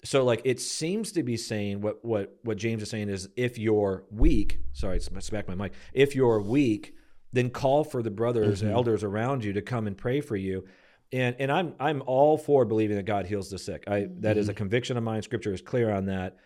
[0.04, 3.58] So like it seems to be saying what what what James is saying is if
[3.58, 5.74] you're weak, sorry, it's smack my mic.
[5.94, 6.96] If you're weak,
[7.34, 8.78] then call for the brothers and mm-hmm.
[8.78, 10.66] elders around you to come and pray for you.
[11.12, 13.84] And and I'm I'm all for believing that God heals the sick.
[13.88, 14.58] I that is a mm-hmm.
[14.58, 15.22] conviction of mine.
[15.22, 16.38] Scripture is clear on that.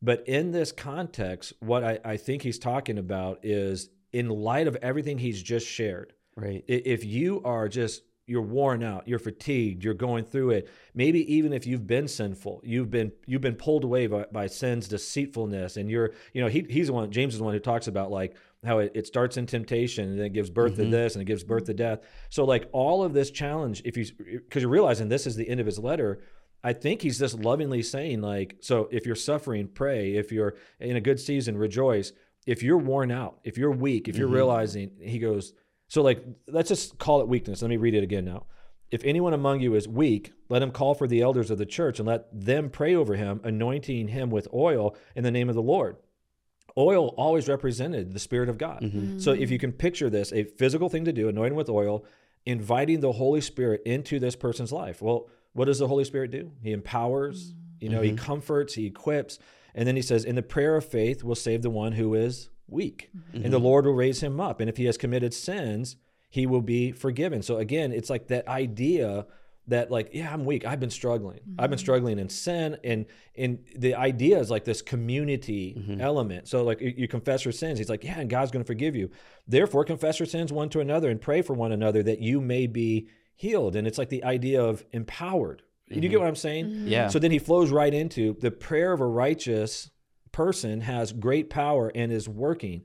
[0.00, 4.76] But in this context, what I, I think he's talking about is in light of
[4.76, 6.64] everything he's just shared, Right.
[6.66, 11.52] if you are just you're worn out you're fatigued you're going through it maybe even
[11.52, 15.90] if you've been sinful you've been you've been pulled away by, by sin's deceitfulness and
[15.90, 18.36] you're you know he, he's the one james is the one who talks about like
[18.64, 20.92] how it, it starts in temptation and then it gives birth to mm-hmm.
[20.92, 22.00] this and it gives birth to death
[22.30, 25.58] so like all of this challenge if you because you're realizing this is the end
[25.60, 26.20] of his letter
[26.64, 30.14] I think he's just lovingly saying, like, so if you're suffering, pray.
[30.14, 32.12] If you're in a good season, rejoice.
[32.46, 34.36] If you're worn out, if you're weak, if you're mm-hmm.
[34.36, 35.54] realizing, he goes,
[35.92, 37.60] so like, let's just call it weakness.
[37.60, 38.46] Let me read it again now.
[38.90, 41.98] If anyone among you is weak, let him call for the elders of the church
[41.98, 45.60] and let them pray over him, anointing him with oil in the name of the
[45.60, 45.96] Lord.
[46.78, 48.80] Oil always represented the Spirit of God.
[48.80, 49.18] Mm-hmm.
[49.18, 52.06] So if you can picture this, a physical thing to do, anointing with oil,
[52.46, 55.02] inviting the Holy Spirit into this person's life.
[55.02, 56.52] Well, what does the Holy Spirit do?
[56.62, 58.24] He empowers, you know, he mm-hmm.
[58.24, 59.38] comforts, he equips.
[59.74, 62.48] And then he says, In the prayer of faith will save the one who is
[62.72, 63.64] weak, and the mm-hmm.
[63.64, 64.60] Lord will raise him up.
[64.60, 65.96] And if he has committed sins,
[66.28, 67.42] he will be forgiven.
[67.42, 69.26] So again, it's like that idea
[69.68, 70.66] that like yeah i'm weak.
[70.66, 71.40] I've been struggling.
[71.58, 71.84] I've been mm-hmm.
[71.84, 73.06] struggling in sin and
[73.36, 76.00] and the idea is like this community mm-hmm.
[76.00, 76.48] element.
[76.48, 77.78] So like you, you confess your sins.
[77.78, 79.10] He's like yeah and god's going to forgive you.
[79.46, 82.66] Therefore confess your sins one to another and pray for one another that you may
[82.66, 83.76] be healed.
[83.76, 85.62] And it's like the idea of empowered.
[85.88, 86.84] You get what i'm saying?
[86.86, 87.08] Yeah.
[87.08, 89.90] so then he flows right into the prayer of a righteous
[90.32, 92.82] person has great power and is working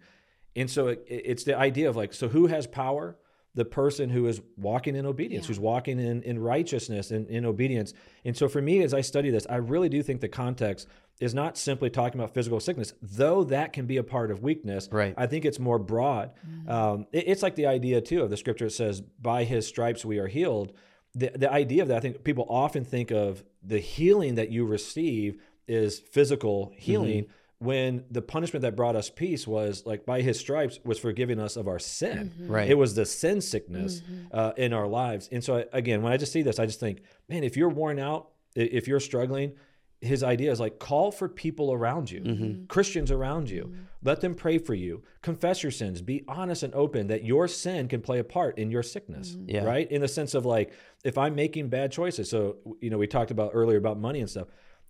[0.55, 3.17] and so it, it's the idea of like so who has power
[3.55, 7.91] the person who is walking in obedience, who's walking in, in righteousness and in obedience.
[8.23, 10.87] And so for me, as I study this, I really do think the context
[11.19, 14.87] is not simply talking about physical sickness, though that can be a part of weakness.
[14.91, 15.15] Right.
[15.17, 16.33] I think it's more broad.
[16.67, 20.05] Um, it- it's like the idea, too, of the scripture that says, by his stripes
[20.05, 20.73] we are healed.
[21.15, 24.65] The, the idea of that, I think people often think of the healing that you
[24.67, 27.65] receive is physical healing mm-hmm.
[27.65, 31.55] when the punishment that brought us peace was like by his stripes was forgiving us
[31.55, 32.31] of our sin.
[32.35, 32.51] Mm-hmm.
[32.51, 32.69] Right.
[32.69, 34.27] it was the sin sickness mm-hmm.
[34.31, 35.29] uh, in our lives.
[35.31, 37.69] And so I, again when i just see this i just think man if you're
[37.69, 39.53] worn out if you're struggling
[39.99, 43.73] his idea is like call for people around you christians around you.
[44.03, 45.03] Let them pray for you.
[45.21, 46.01] Confess your sins.
[46.01, 49.65] Be honest and open that your sin can play a part in your sickness Yeah.
[49.65, 49.91] right?
[49.91, 50.71] In the sense of like
[51.03, 54.29] if i'm making bad choices so you know we talked about earlier about money and
[54.29, 54.47] stuff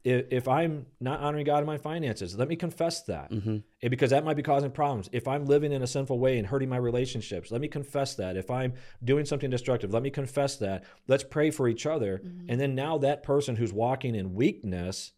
[0.08, 3.32] if, if I'm not honoring God in my finances, let me confess that.
[3.32, 3.58] Mm-hmm.
[3.82, 5.10] And because that might be causing problems.
[5.12, 8.38] If I'm living in a sinful way and hurting my relationships, let me confess that.
[8.38, 10.86] If I'm doing something destructive, let me confess that.
[11.08, 12.20] Let's pray for each other.
[12.20, 12.50] Mm-hmm.
[12.50, 15.12] And then now that person who's walking in weakness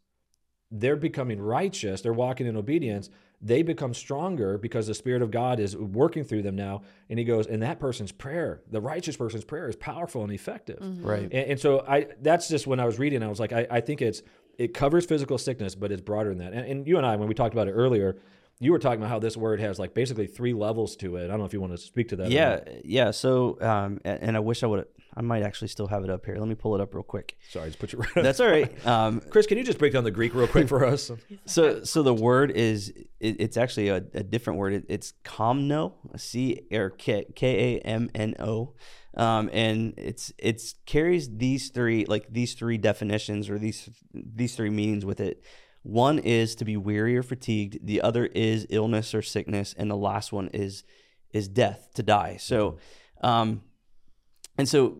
[0.71, 3.09] they're becoming righteous, they're walking in obedience,
[3.41, 6.81] they become stronger because the Spirit of God is working through them now.
[7.09, 10.79] And he goes, and that person's prayer, the righteous person's prayer is powerful and effective.
[10.79, 11.05] Mm-hmm.
[11.05, 11.23] Right.
[11.23, 13.81] And, and so I that's just when I was reading, I was like, I, I
[13.81, 14.21] think it's
[14.59, 16.53] it covers physical sickness, but it's broader than that.
[16.53, 18.17] And, and you and I, when we talked about it earlier,
[18.59, 21.23] you were talking about how this word has like basically three levels to it.
[21.23, 22.29] I don't know if you want to speak to that.
[22.29, 23.11] Yeah, yeah.
[23.11, 24.85] So, um, a- and I wish I would.
[25.15, 26.35] I might actually still have it up here.
[26.37, 27.37] Let me pull it up real quick.
[27.49, 28.09] Sorry, just put you right.
[28.15, 28.85] That's all right.
[28.85, 31.11] Um, Chris, can you just break down the Greek real quick for us?
[31.45, 32.89] so, so the word is
[33.19, 34.73] it, it's actually a, a different word.
[34.73, 38.75] It, it's kamno, c or k k a m n o,
[39.15, 44.69] um, and it's it's carries these three like these three definitions or these these three
[44.69, 45.43] meanings with it.
[45.81, 47.85] One is to be weary or fatigued.
[47.85, 50.83] The other is illness or sickness, and the last one is
[51.31, 52.37] is death to die.
[52.37, 52.77] So,
[53.21, 53.61] um,
[54.59, 54.97] and so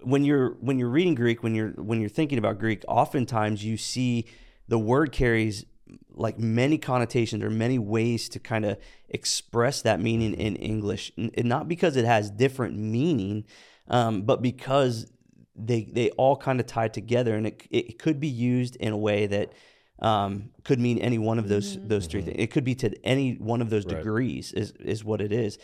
[0.00, 3.76] when you're when you're reading Greek, when you're when you're thinking about Greek, oftentimes you
[3.76, 4.24] see
[4.68, 5.66] the word carries
[6.14, 8.78] like many connotations or many ways to kind of
[9.10, 13.44] express that meaning in English, and not because it has different meaning,
[13.88, 15.12] um, but because
[15.54, 18.96] they they all kind of tie together, and it it could be used in a
[18.96, 19.52] way that
[19.98, 22.36] um, could mean any one of those those 3 things.
[22.38, 23.96] It could be to any one of those Right.
[23.96, 25.58] degrees is is what it is,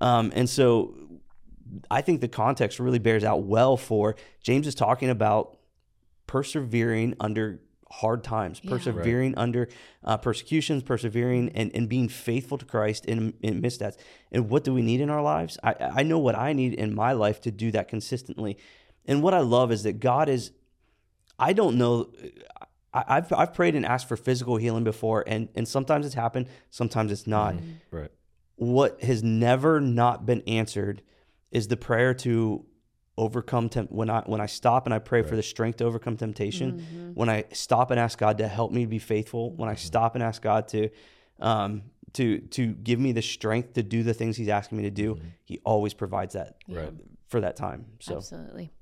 [0.00, 0.94] um, and so
[1.90, 5.58] I think the context really bears out well for James is talking about
[6.26, 7.60] persevering under
[7.90, 8.70] hard times, Yeah.
[8.70, 9.68] persevering under
[10.02, 13.98] uh, persecutions, persevering and, and being faithful to Christ in, in midst that.
[14.30, 15.58] And what do we need in our lives?
[15.62, 18.56] I, I know what I need in my life to do that consistently.
[19.04, 20.52] And what I love is that God is,
[21.38, 22.10] I don't know.
[22.94, 26.46] I, I've, I've prayed and asked for physical healing before, and, and sometimes it's happened,
[26.70, 27.56] sometimes it's not
[27.90, 28.10] right.
[28.56, 31.02] what has never not been answered
[31.52, 32.64] is the prayer to
[33.18, 36.16] overcome temp- when I when I stop and I pray for the strength to overcome
[36.16, 36.80] temptation.
[36.80, 37.10] Mm-hmm.
[37.14, 39.54] When I stop and ask God to help me be faithful.
[39.54, 39.86] When I mm-hmm.
[39.86, 40.88] stop and ask God to
[41.38, 41.82] um,
[42.14, 45.14] to to give me the strength to do the things He's asking me to do,
[45.14, 45.28] mm-hmm.
[45.44, 46.92] He always provides that Right.
[47.28, 47.86] for that time.
[48.00, 48.72] So Absolutely.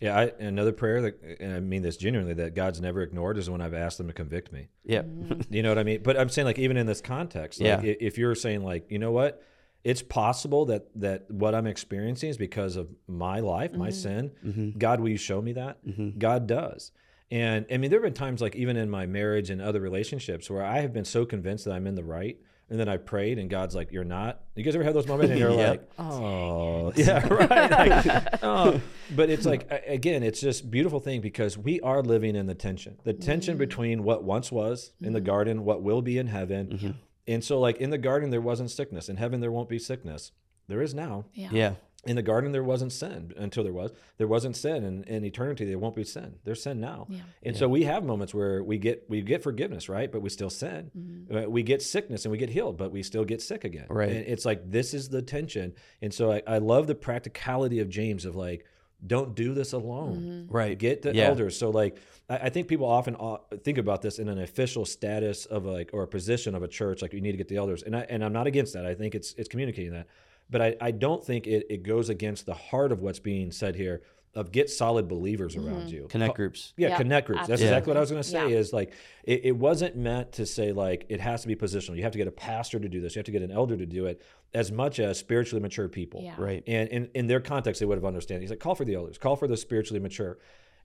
[0.00, 3.48] Yeah, I, another prayer that, and I mean this genuinely, that God's never ignored is
[3.48, 4.68] when I've asked Him to convict me.
[4.84, 5.02] yeah,
[5.50, 6.02] You know what I mean?
[6.02, 7.94] But I'm saying, like, even in this context, like, Yeah.
[7.98, 9.42] if you're saying, like, you know what,
[9.86, 13.94] it's possible that that what I'm experiencing is because of my life, my mm-hmm.
[13.94, 14.32] sin.
[14.44, 14.78] Mm-hmm.
[14.78, 15.86] God, will you show me that?
[15.86, 16.18] Mm-hmm.
[16.18, 16.90] God does.
[17.30, 20.50] And I mean, there have been times, like, even in my marriage and other relationships,
[20.50, 22.36] where I have been so convinced that I'm in the right.
[22.68, 25.30] And then I prayed, and God's like, "You're not." You guys ever have those moments,
[25.30, 25.68] and you're Yep.
[25.68, 27.36] like, "Oh, yeah, oh.
[27.48, 28.80] right." Like, oh.
[29.14, 32.98] But it's like again, it's just beautiful thing because we are living in the tension,
[33.04, 33.58] the tension mm.
[33.58, 35.26] between what once was in the mm.
[35.26, 36.90] garden, what will be in heaven, mm-hmm.
[37.26, 40.32] And so like in the garden there wasn't sickness, in heaven there won't be sickness.
[40.68, 41.26] There is now.
[41.32, 41.48] Yeah.
[41.52, 41.74] yeah,
[42.06, 43.92] In the garden there wasn't sin until there was.
[44.18, 46.34] There wasn't sin, and in eternity there won't be sin.
[46.42, 47.06] There's sin now.
[47.08, 47.20] Yeah.
[47.44, 50.10] And so we have moments where we get we get forgiveness, right?
[50.10, 50.90] But we still sin.
[51.32, 53.86] Uh, we get sickness and we get healed, but we still get sick again.
[53.88, 54.10] Right.
[54.10, 55.74] And it's like this is the tension.
[56.02, 58.64] And so I, I love the practicality of James of like,
[59.04, 60.46] don't do this alone.
[60.50, 60.78] right.
[60.78, 61.24] Get the Yeah.
[61.28, 61.58] elders.
[61.58, 65.46] So like I, I think people often uh, think about this in an official status
[65.46, 67.82] of like or a position of a church, like you need to get the elders.
[67.82, 68.86] And I and I'm not against that.
[68.86, 70.06] I think it's it's communicating that.
[70.48, 73.74] But I, I don't think it, it goes against the heart of what's being said
[73.74, 74.02] here
[74.36, 75.88] of get solid believers around mm-hmm.
[75.88, 76.06] you.
[76.08, 76.74] Connect groups.
[76.76, 77.40] Yeah, Yeah, connect groups.
[77.40, 77.66] That's absolutely.
[77.66, 78.50] exactly what I was going to say.
[78.50, 78.58] Yeah.
[78.58, 78.92] Is like
[79.24, 81.96] it, it wasn't meant to say like it has to be positional.
[81.96, 83.16] You have to get a pastor to do this.
[83.16, 84.22] You have to get an elder to do it.
[84.54, 86.34] As much as spiritually mature people, Yeah.
[86.38, 86.62] Right.
[86.66, 88.40] And in, in their context, they would have understood.
[88.40, 90.38] He's like, call for the elders, call for the spiritually mature.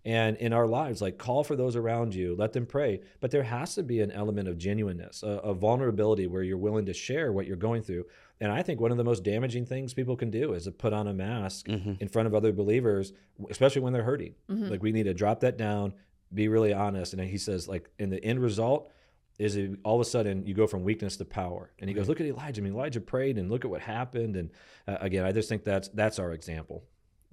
[0.04, 3.02] And in our lives, like call for those around you, let them pray.
[3.20, 6.86] But there has to be an element of genuineness, a, a vulnerability where you're willing
[6.88, 8.06] to share what you're going through.
[8.42, 10.92] And I think one of the most damaging things people can do is to put
[10.92, 11.68] on a mask
[12.00, 13.14] in front of other believers,
[13.50, 14.34] especially when they're hurting.
[14.70, 15.94] Like we need to drop that down,
[16.34, 17.14] be really honest.
[17.14, 18.92] And he says, like, in the end result,
[19.40, 21.72] is it, all of a sudden you go from weakness to power.
[21.80, 22.62] And he goes, look at Elijah.
[22.62, 24.36] I mean, Elijah prayed, and look at what happened.
[24.36, 24.50] And
[24.88, 26.84] uh, again, I just think that's that's our example.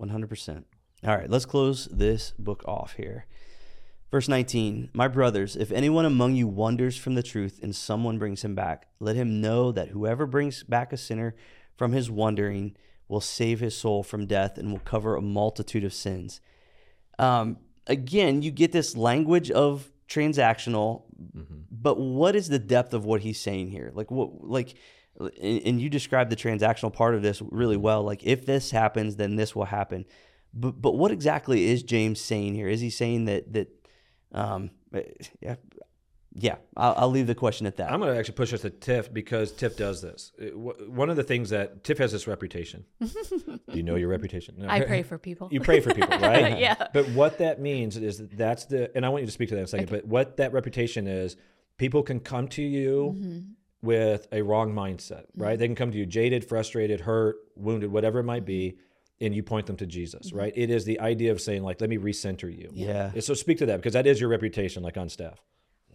[0.00, 0.64] 100%.
[1.04, 3.26] All right, let's close this book off here.
[4.10, 8.42] Verse 19 My brothers, if anyone among you wanders from the truth and someone brings
[8.42, 11.34] him back, let him know that whoever brings back a sinner
[11.76, 12.74] from his wandering
[13.06, 16.40] will save his soul from death and will cover a multitude of sins.
[17.18, 21.02] Um, again, you get this language of transactional,
[21.70, 23.90] but what is the depth of what he's saying here?
[23.94, 24.74] Like what like
[25.18, 28.02] and and you described the transactional part of this really well.
[28.02, 30.06] Like if this happens, then this will happen.
[30.54, 32.68] But but what exactly is James saying here?
[32.68, 33.68] Is he saying that that
[34.32, 34.70] um
[35.40, 35.56] yeah
[36.34, 37.90] yeah I'll, I'll leave the question at that.
[37.90, 40.32] I'm going to actually push us to Tiff because Tiff does this.
[40.54, 42.84] One of the things that Tiff has this reputation.
[43.00, 44.54] Do you know your reputation?
[44.58, 44.68] No.
[44.68, 45.48] I pray for people.
[45.50, 46.58] You pray for people, right?
[46.58, 46.86] Yeah.
[46.92, 49.54] But what that means is that that's the, and I want you to speak to
[49.54, 49.88] that in a second.
[49.90, 51.36] But what that reputation is,
[51.78, 53.38] people can come to you Mm-hmm.
[53.82, 55.58] with a wrong mindset, right?
[55.58, 58.82] They can come to you jaded, frustrated, hurt, wounded, whatever it might be, Mm-hmm.
[59.20, 60.38] And you point them to Jesus, mm-hmm.
[60.38, 60.52] right?
[60.54, 62.70] It is the idea of saying, like, let me recenter you.
[62.72, 63.18] Yeah.
[63.20, 65.40] So speak to that because that is your reputation, like on staff.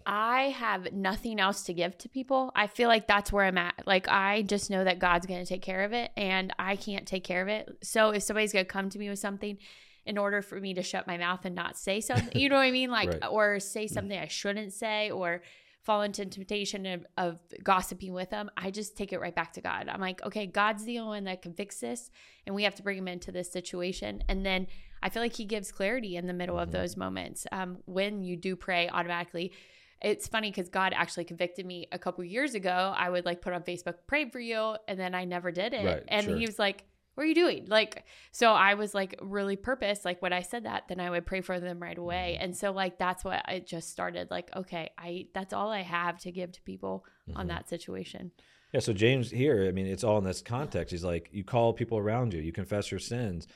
[0.05, 2.51] I have nothing else to give to people.
[2.55, 3.83] I feel like that's where I'm at.
[3.85, 7.07] Like I just know that God's going to take care of it and I can't
[7.07, 7.69] take care of it.
[7.83, 9.57] So if somebody's going to come to me with something
[10.05, 12.63] in order for me to shut my mouth and not say something, you know what
[12.63, 12.91] I mean?
[12.91, 13.23] Like Right.
[13.29, 15.41] or say something I shouldn't say or
[15.83, 19.61] fall into temptation of, of gossiping with them, I just take it right back to
[19.61, 19.89] God.
[19.89, 22.09] I'm like, okay, God's the only one that can fix this
[22.45, 24.23] and we have to bring him into this situation.
[24.29, 24.67] And then
[25.01, 27.45] I feel like he gives clarity in the middle of those moments.
[27.51, 29.51] Um, when you do pray automatically,
[30.01, 32.93] it's funny because God actually convicted me a couple years ago.
[32.95, 35.85] I would like put on Facebook, pray for you, and then I never did it.
[35.85, 36.37] Right, and sure.
[36.37, 36.85] he was like,
[37.15, 37.65] What are you doing?
[37.67, 40.03] Like, so I was like really purpose.
[40.03, 42.33] Like when I said that, then I would pray for them right away.
[42.35, 42.43] Mm-hmm.
[42.45, 44.31] And so like that's what I just started.
[44.31, 47.39] Like, okay, I that's all I have to give to people Mm-hmm.
[47.39, 48.31] on that situation.
[48.73, 50.91] Yeah, so James here, I mean, it's all in this context.
[50.91, 53.47] He's like, you call people around you, you confess your sins.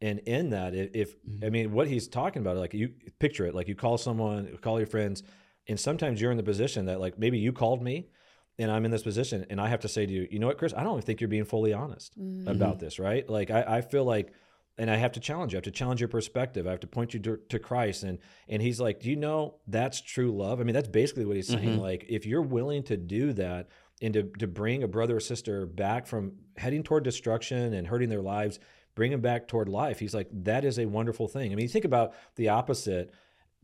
[0.00, 3.52] And in that, i- if, I mean, what he's talking about, like you picture it,
[3.52, 5.24] like you call someone, call your friends,
[5.66, 8.10] and sometimes you're in the position that, like, maybe you called me
[8.58, 10.58] and I'm in this position and I have to say to you, you know what,
[10.58, 12.46] Chris, I don't think you're being fully honest mm.
[12.46, 12.84] about mm-hmm.
[12.84, 13.28] this, right?
[13.28, 14.32] Like, I, I feel like,
[14.78, 15.56] and I have to challenge you.
[15.56, 16.66] I have to challenge your perspective.
[16.66, 18.02] I have to point you to, to Christ.
[18.02, 20.60] And and he's like, do you know that's true love?
[20.60, 21.64] I mean, that's basically what he's saying.
[21.64, 21.80] Mm-hmm.
[21.80, 23.68] Like, if you're willing to do that
[24.02, 28.10] and to, to bring a brother or sister back from heading toward destruction and hurting
[28.10, 28.58] their lives,
[28.94, 31.52] bring them back toward life, he's like, that is a wonderful thing.
[31.52, 33.14] I mean, you think about the opposite.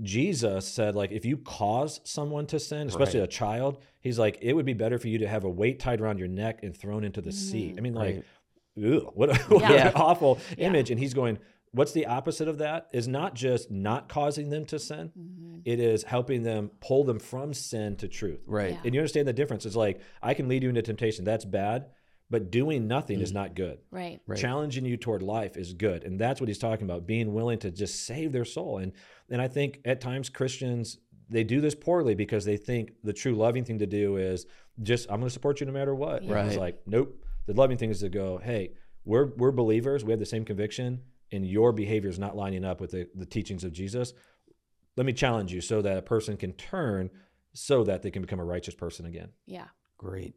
[0.00, 4.52] Jesus said, like, if you cause someone to sin, especially a child, he's like, it
[4.52, 7.04] would be better for you to have a weight tied around your neck and thrown
[7.04, 7.68] into the sea.
[7.68, 7.78] Mm-hmm.
[7.78, 8.24] I mean, like,
[8.74, 9.88] ew, what, a, what Yeah.
[9.88, 10.90] an awful image.
[10.90, 11.38] And he's going,
[11.70, 12.88] what's the opposite of that?
[12.92, 15.60] Is not just not causing them to sin, mm-hmm.
[15.64, 18.40] it is helping them pull them from sin to truth.
[18.46, 18.72] Right.
[18.72, 18.80] Yeah.
[18.84, 19.64] And you understand the difference.
[19.64, 21.24] It's like, I can lead you into temptation.
[21.24, 21.86] That's bad.
[22.30, 23.34] But doing nothing is mm.
[23.34, 23.78] not good.
[23.90, 24.18] Right.
[24.36, 26.02] Challenging you toward life is good.
[26.02, 28.78] And that's what he's talking about, being willing to just save their soul.
[28.78, 28.92] And
[29.28, 30.96] and I think at times Christians
[31.28, 34.46] they do this poorly because they think the true loving thing to do is
[34.82, 36.22] just I'm going to support you no matter what.
[36.22, 37.24] And It's like, nope.
[37.46, 38.72] The loving thing is to go, hey,
[39.04, 41.02] we're we're believers, we have the same conviction,
[41.32, 44.12] and your behavior is not lining up with the, the teachings of Jesus.
[44.96, 47.10] Let me challenge you so that a person can turn
[47.54, 49.30] so that they can become a righteous person again.
[49.46, 49.66] Yeah.
[49.98, 50.34] Great.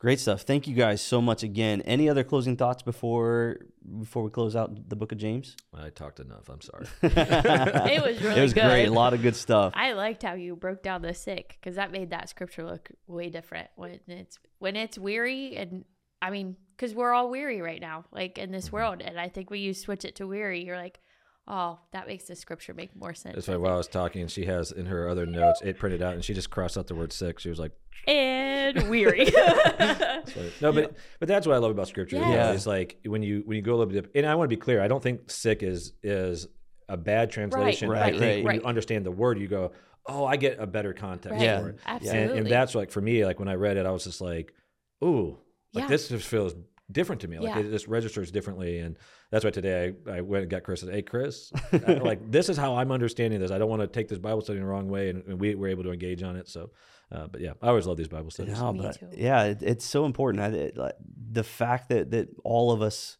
[0.00, 0.42] Great stuff.
[0.42, 1.80] Thank you guys so much again.
[1.80, 3.58] Any other closing thoughts before
[3.98, 5.56] before we close out the book of James?
[5.74, 6.48] I talked enough.
[6.48, 6.86] I'm sorry.
[7.02, 8.62] It was really it was good.
[8.64, 8.86] great.
[8.86, 9.72] A lot of good stuff.
[9.74, 13.28] I liked how you broke down the sick because that made that scripture look way
[13.28, 15.84] different when it's when it's weary and
[16.22, 18.52] I mean because we're all weary right now like in Mm-hmm.
[18.52, 21.00] this world and I think when you switch it to weary you're like
[21.48, 24.44] oh that makes the scripture make more sense That's why while I was talking, she
[24.44, 27.12] has in her other notes it printed out, and she just crossed out the word
[27.12, 27.38] sick.
[27.40, 27.72] She was like,
[28.06, 29.26] and weary
[30.60, 32.16] "No, but but that's what I love about scripture.
[32.16, 32.28] Yes.
[32.28, 32.52] Yeah.
[32.52, 34.60] Is like when you when you go a little bit, and I want to be
[34.60, 34.80] clear.
[34.82, 36.46] I don't think sick is is
[36.88, 37.88] a bad translation.
[37.90, 38.44] Right, I think right.
[38.44, 38.68] when you Right.
[38.68, 39.72] understand the word, you go,
[40.06, 41.42] oh, I get a better context Right.
[41.42, 41.60] Yeah.
[41.60, 41.78] for it.
[41.84, 44.20] absolutely And, and that's like for me, like when I read it, I was just
[44.22, 44.54] like,
[45.04, 45.36] ooh,
[45.74, 45.88] like Yeah.
[45.88, 46.54] this just feels
[46.90, 47.38] different to me.
[47.38, 47.58] Like Yeah.
[47.60, 48.78] it just registers differently.
[48.78, 48.96] And
[49.30, 52.48] that's why today I, I went and got Chris and hey Chris, I- like this
[52.48, 53.50] is how I'm understanding this.
[53.50, 55.10] I don't want to take this Bible study in the wrong way.
[55.10, 56.48] And, and we were able to engage on it.
[56.48, 56.70] So,
[57.12, 58.58] uh, but yeah, I always love these Bible studies.
[58.58, 59.08] No, Me but too.
[59.16, 60.42] yeah, it, it's so important.
[60.42, 60.94] I, it, like,
[61.30, 63.16] the fact that that all of us,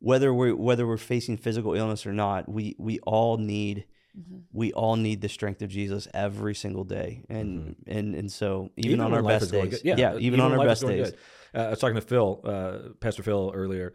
[0.00, 3.86] whether we're whether we're facing physical illness or not, we we all need
[4.18, 4.38] Mm-hmm.
[4.52, 9.00] we all need the strength of Jesus every single day, and and and so even,
[9.00, 9.80] on our best days, good.
[9.84, 11.12] yeah, even, on our best days.
[11.54, 13.94] Uh, I was talking to Phil, uh, Pastor Phil earlier.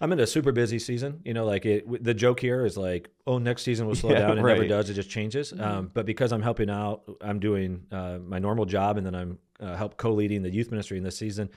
[0.00, 1.20] I'm in a super busy season.
[1.24, 4.10] You know, like it, w- the joke here is like, oh, next season will slow
[4.10, 4.38] Yeah, down.
[4.38, 4.90] It never does.
[4.90, 5.52] It just changes.
[5.56, 9.38] Um, but because I'm helping out, I'm doing uh, my normal job, and then I'm
[9.60, 11.50] uh, help co-leading the youth ministry in this season.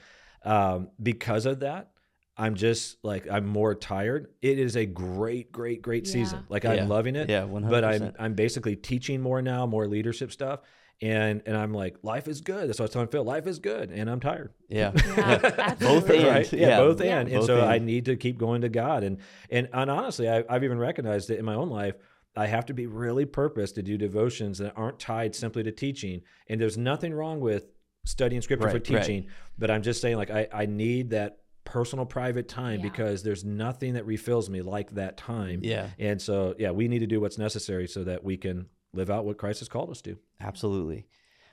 [0.44, 1.90] Um, because of that,
[2.36, 4.28] I'm just like I'm more tired.
[4.42, 6.44] It is a great, great, great season.
[6.48, 6.72] Like Yeah.
[6.72, 7.30] I'm loving it.
[7.30, 7.80] Yeah, one hundred.
[7.80, 10.60] But I'm I'm basically teaching more now, more leadership stuff.
[11.02, 12.68] And and I'm like, life is good.
[12.68, 13.22] That's what I was telling Phil.
[13.24, 14.52] Life is good, and I'm tired.
[14.68, 16.18] yeah, yeah, both absolutely.
[16.18, 16.52] and right?
[16.52, 17.18] Yeah, yeah, both Yeah.
[17.20, 17.28] and.
[17.28, 19.02] And Both so I need to keep going to God.
[19.04, 19.18] And
[19.50, 21.96] and and honestly, I, I've even recognized that in my own life.
[22.34, 26.20] I have to be really purposed to do devotions that aren't tied simply to teaching.
[26.48, 27.64] And there's nothing wrong with
[28.04, 29.00] studying scripture for Right, right.
[29.02, 29.26] teaching,
[29.58, 32.82] but I'm just saying, like, I, I need that personal, private time Yeah.
[32.88, 35.60] because there's nothing that refills me like that time.
[35.62, 39.10] yeah, And so, yeah, we need to do what's necessary so that we can live
[39.10, 40.16] out what Christ has called us to.
[40.40, 41.06] absolutely.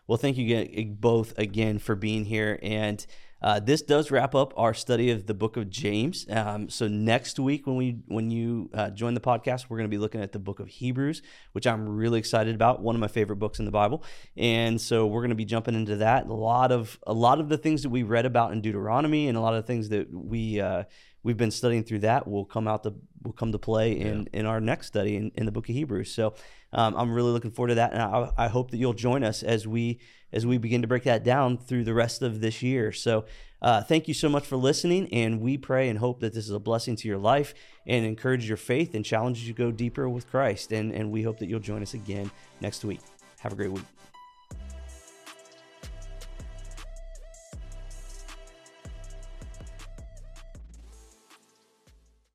[0.05, 3.05] Well, thank you both again for being here, and
[3.41, 6.25] uh, this does wrap up our study of the book of James.
[6.29, 9.93] Um, so next week, when we when you uh, join the podcast, we're going to
[9.93, 11.21] be looking at the book of Hebrews,
[11.53, 12.81] which I'm really excited about.
[12.81, 14.03] One of my favorite books in the Bible,
[14.35, 16.25] and so we're going to be jumping into that.
[16.25, 19.37] A lot of a lot of the things that we read about in Deuteronomy, and
[19.37, 20.83] a lot of the things that we uh,
[21.23, 22.93] we've been studying through that will come out to
[23.23, 24.39] will come to play in yeah.
[24.39, 26.13] in our next study in, in the book of Hebrews.
[26.13, 26.35] So
[26.71, 29.43] um, I'm really looking forward to that, and I, I, hope that you'll join us
[29.43, 29.99] as we
[30.31, 32.91] as we begin to break that down through the rest of this year.
[32.91, 33.25] So
[33.61, 36.51] uh, thank you so much for listening, and we pray and hope that this is
[36.51, 37.53] a blessing to your life
[37.85, 40.71] and encourages your faith and challenges you to go deeper with Christ.
[40.71, 43.01] And and we hope that you'll join us again next week.
[43.39, 44.02] Have a great week.